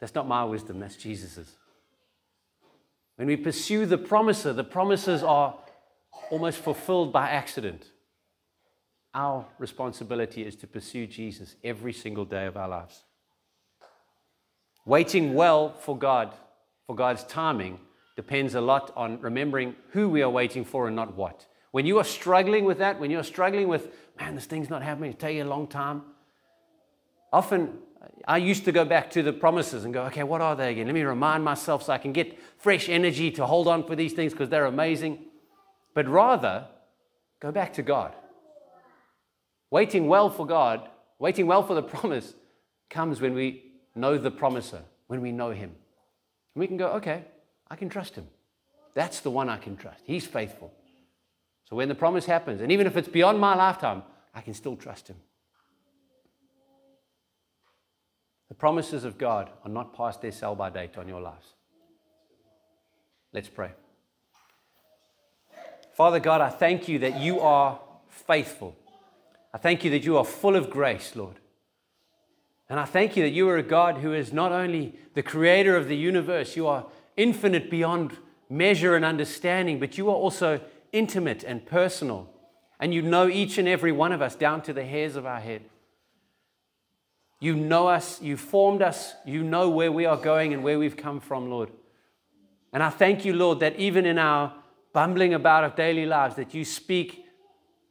That's 0.00 0.14
not 0.14 0.28
my 0.28 0.44
wisdom, 0.44 0.78
that's 0.80 0.96
Jesus's. 0.96 1.56
When 3.16 3.28
we 3.28 3.36
pursue 3.36 3.86
the 3.86 3.98
promiser, 3.98 4.52
the 4.52 4.64
promises 4.64 5.22
are 5.22 5.56
almost 6.30 6.58
fulfilled 6.58 7.12
by 7.12 7.30
accident. 7.30 7.90
Our 9.14 9.46
responsibility 9.58 10.44
is 10.44 10.56
to 10.56 10.66
pursue 10.66 11.06
Jesus 11.06 11.56
every 11.64 11.94
single 11.94 12.26
day 12.26 12.46
of 12.46 12.56
our 12.56 12.68
lives. 12.68 13.04
Waiting 14.84 15.34
well 15.34 15.72
for 15.72 15.96
God 15.96 16.34
for 16.86 16.94
God's 16.94 17.24
timing 17.24 17.80
depends 18.14 18.54
a 18.54 18.60
lot 18.60 18.92
on 18.96 19.20
remembering 19.20 19.74
who 19.90 20.08
we 20.08 20.22
are 20.22 20.30
waiting 20.30 20.64
for 20.64 20.86
and 20.86 20.94
not 20.94 21.16
what. 21.16 21.46
When 21.72 21.84
you 21.84 21.98
are 21.98 22.04
struggling 22.04 22.64
with 22.64 22.78
that, 22.78 23.00
when 23.00 23.10
you're 23.10 23.24
struggling 23.24 23.68
with, 23.68 23.88
man, 24.18 24.34
this 24.34 24.46
thing's 24.46 24.70
not 24.70 24.82
happening, 24.82 25.10
it's 25.10 25.20
taking 25.20 25.42
a 25.42 25.46
long 25.46 25.66
time, 25.66 26.02
often 27.32 27.78
I 28.28 28.38
used 28.38 28.64
to 28.64 28.72
go 28.72 28.84
back 28.84 29.10
to 29.10 29.22
the 29.22 29.32
promises 29.32 29.84
and 29.84 29.94
go, 29.94 30.04
okay, 30.04 30.22
what 30.22 30.40
are 30.40 30.56
they 30.56 30.72
again? 30.72 30.86
Let 30.86 30.94
me 30.94 31.02
remind 31.02 31.44
myself 31.44 31.84
so 31.84 31.92
I 31.92 31.98
can 31.98 32.12
get 32.12 32.38
fresh 32.58 32.88
energy 32.88 33.30
to 33.32 33.46
hold 33.46 33.68
on 33.68 33.84
for 33.84 33.94
these 33.94 34.12
things 34.12 34.32
because 34.32 34.48
they're 34.48 34.66
amazing. 34.66 35.18
But 35.94 36.08
rather, 36.08 36.66
go 37.40 37.52
back 37.52 37.72
to 37.74 37.82
God. 37.82 38.14
Waiting 39.70 40.08
well 40.08 40.30
for 40.30 40.46
God, 40.46 40.88
waiting 41.18 41.46
well 41.46 41.62
for 41.62 41.74
the 41.74 41.82
promise, 41.94 42.34
comes 42.90 43.20
when 43.20 43.34
we 43.34 43.72
know 43.94 44.18
the 44.18 44.30
promiser, 44.30 44.82
when 45.06 45.20
we 45.20 45.32
know 45.32 45.50
Him. 45.50 45.70
And 46.54 46.60
we 46.60 46.66
can 46.66 46.76
go, 46.76 46.88
okay, 46.92 47.24
I 47.70 47.76
can 47.76 47.88
trust 47.88 48.16
him. 48.16 48.26
That's 48.94 49.20
the 49.20 49.30
one 49.30 49.48
I 49.48 49.58
can 49.58 49.76
trust. 49.76 50.00
He's 50.04 50.26
faithful. 50.26 50.72
So 51.68 51.76
when 51.76 51.88
the 51.88 51.94
promise 51.94 52.26
happens, 52.26 52.60
and 52.60 52.70
even 52.70 52.86
if 52.86 52.96
it's 52.96 53.08
beyond 53.08 53.40
my 53.40 53.54
lifetime, 53.54 54.02
I 54.34 54.40
can 54.40 54.54
still 54.54 54.76
trust 54.76 55.08
him. 55.08 55.16
The 58.48 58.54
promises 58.54 59.04
of 59.04 59.18
God 59.18 59.50
are 59.64 59.70
not 59.70 59.94
past 59.94 60.22
their 60.22 60.32
sell 60.32 60.54
by 60.54 60.70
date 60.70 60.96
on 60.96 61.08
your 61.08 61.20
lives. 61.20 61.54
Let's 63.32 63.48
pray. 63.48 63.72
Father 65.94 66.20
God, 66.20 66.40
I 66.40 66.50
thank 66.50 66.88
you 66.88 66.98
that 67.00 67.20
you 67.20 67.40
are 67.40 67.80
faithful. 68.08 68.76
I 69.52 69.58
thank 69.58 69.84
you 69.84 69.90
that 69.90 70.04
you 70.04 70.16
are 70.16 70.24
full 70.24 70.54
of 70.54 70.70
grace, 70.70 71.16
Lord. 71.16 71.36
And 72.68 72.80
I 72.80 72.84
thank 72.84 73.16
you 73.16 73.22
that 73.22 73.30
you 73.30 73.48
are 73.48 73.56
a 73.56 73.62
God 73.62 73.98
who 73.98 74.12
is 74.12 74.32
not 74.32 74.52
only 74.52 74.94
the 75.14 75.22
creator 75.22 75.76
of 75.76 75.88
the 75.88 75.96
universe, 75.96 76.56
you 76.56 76.66
are 76.66 76.86
infinite 77.16 77.70
beyond 77.70 78.18
measure 78.50 78.94
and 78.96 79.04
understanding, 79.04 79.78
but 79.80 79.96
you 79.96 80.08
are 80.08 80.14
also 80.14 80.60
intimate 80.92 81.44
and 81.44 81.64
personal. 81.64 82.28
And 82.78 82.92
you 82.92 83.02
know 83.02 83.28
each 83.28 83.56
and 83.58 83.66
every 83.66 83.92
one 83.92 84.12
of 84.12 84.20
us 84.20 84.34
down 84.34 84.62
to 84.62 84.72
the 84.72 84.84
hairs 84.84 85.16
of 85.16 85.24
our 85.24 85.40
head. 85.40 85.62
You 87.40 87.54
know 87.54 87.88
us, 87.88 88.20
you 88.22 88.36
formed 88.36 88.82
us, 88.82 89.14
you 89.26 89.42
know 89.42 89.68
where 89.68 89.92
we 89.92 90.06
are 90.06 90.16
going 90.16 90.54
and 90.54 90.62
where 90.64 90.78
we've 90.78 90.96
come 90.96 91.20
from, 91.20 91.50
Lord. 91.50 91.70
And 92.72 92.82
I 92.82 92.90
thank 92.90 93.24
you, 93.24 93.34
Lord, 93.34 93.60
that 93.60 93.76
even 93.76 94.06
in 94.06 94.18
our 94.18 94.54
bumbling 94.92 95.34
about 95.34 95.64
of 95.64 95.76
daily 95.76 96.06
lives, 96.06 96.36
that 96.36 96.54
you 96.54 96.64
speak 96.64 97.24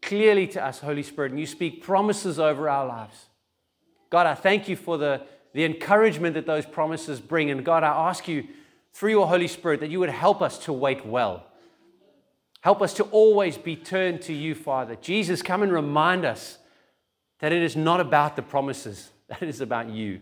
clearly 0.01 0.47
to 0.47 0.63
us, 0.63 0.79
Holy 0.79 1.03
Spirit, 1.03 1.31
and 1.31 1.39
you 1.39 1.45
speak 1.45 1.83
promises 1.83 2.39
over 2.39 2.69
our 2.69 2.85
lives. 2.85 3.27
God, 4.09 4.27
I 4.27 4.35
thank 4.35 4.67
you 4.67 4.75
for 4.75 4.97
the, 4.97 5.21
the 5.53 5.65
encouragement 5.65 6.35
that 6.35 6.45
those 6.45 6.65
promises 6.65 7.19
bring. 7.19 7.51
And 7.51 7.63
God, 7.63 7.83
I 7.83 8.09
ask 8.09 8.27
you 8.27 8.47
through 8.93 9.11
your 9.11 9.27
Holy 9.27 9.47
Spirit 9.47 9.79
that 9.81 9.89
you 9.89 9.99
would 9.99 10.09
help 10.09 10.41
us 10.41 10.57
to 10.59 10.73
wait 10.73 11.05
well. 11.05 11.45
Help 12.61 12.81
us 12.81 12.93
to 12.95 13.03
always 13.05 13.57
be 13.57 13.75
turned 13.75 14.21
to 14.23 14.33
you, 14.33 14.55
Father. 14.55 14.95
Jesus, 14.95 15.41
come 15.41 15.61
and 15.61 15.71
remind 15.71 16.25
us 16.25 16.57
that 17.39 17.51
it 17.51 17.61
is 17.61 17.75
not 17.75 17.99
about 17.99 18.35
the 18.35 18.41
promises, 18.41 19.11
that 19.29 19.43
is 19.43 19.61
about 19.61 19.89
you. 19.89 20.21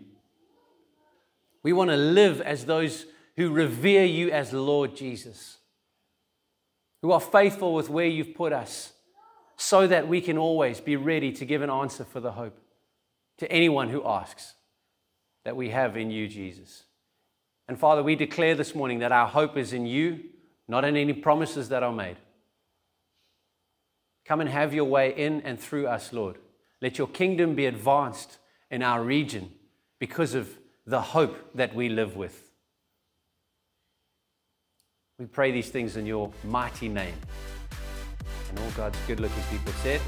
We 1.61 1.73
want 1.73 1.89
to 1.89 1.97
live 1.97 2.41
as 2.41 2.65
those 2.65 3.05
who 3.37 3.49
revere 3.49 4.05
you 4.05 4.31
as 4.31 4.53
Lord 4.53 4.95
Jesus, 4.95 5.57
who 7.01 7.11
are 7.11 7.19
faithful 7.19 7.73
with 7.73 7.89
where 7.89 8.05
you've 8.05 8.35
put 8.35 8.53
us, 8.53 8.93
so 9.55 9.87
that 9.87 10.07
we 10.07 10.19
can 10.19 10.37
always 10.37 10.79
be 10.79 10.95
ready 10.95 11.31
to 11.31 11.45
give 11.45 11.61
an 11.61 11.69
answer 11.69 12.03
for 12.03 12.19
the 12.19 12.33
hope 12.33 12.59
to 13.37 13.51
anyone 13.51 13.89
who 13.89 14.05
asks 14.05 14.53
that 15.45 15.55
we 15.55 15.69
have 15.69 15.97
in 15.97 16.11
you, 16.11 16.27
Jesus. 16.27 16.83
And 17.67 17.79
Father, 17.79 18.03
we 18.03 18.15
declare 18.15 18.55
this 18.55 18.75
morning 18.75 18.99
that 18.99 19.11
our 19.11 19.27
hope 19.27 19.57
is 19.57 19.73
in 19.73 19.85
you, 19.85 20.19
not 20.67 20.85
in 20.85 20.95
any 20.95 21.13
promises 21.13 21.69
that 21.69 21.83
are 21.83 21.91
made. 21.91 22.17
Come 24.25 24.41
and 24.41 24.49
have 24.49 24.73
your 24.73 24.85
way 24.85 25.13
in 25.15 25.41
and 25.41 25.59
through 25.59 25.87
us, 25.87 26.13
Lord. 26.13 26.37
Let 26.81 26.97
your 26.97 27.07
kingdom 27.07 27.55
be 27.55 27.65
advanced 27.65 28.37
in 28.73 28.81
our 28.81 29.03
region 29.03 29.51
because 29.99 30.33
of 30.33 30.49
the 30.87 30.99
hope 30.99 31.37
that 31.53 31.75
we 31.75 31.89
live 31.89 32.15
with. 32.15 32.49
We 35.19 35.27
pray 35.27 35.51
these 35.51 35.69
things 35.69 35.95
in 35.95 36.07
your 36.07 36.31
mighty 36.43 36.89
name. 36.89 37.13
And 38.49 38.57
all 38.57 38.71
God's 38.71 38.97
good 39.05 39.19
looking 39.19 39.43
people 39.51 39.71
said, 39.83 40.01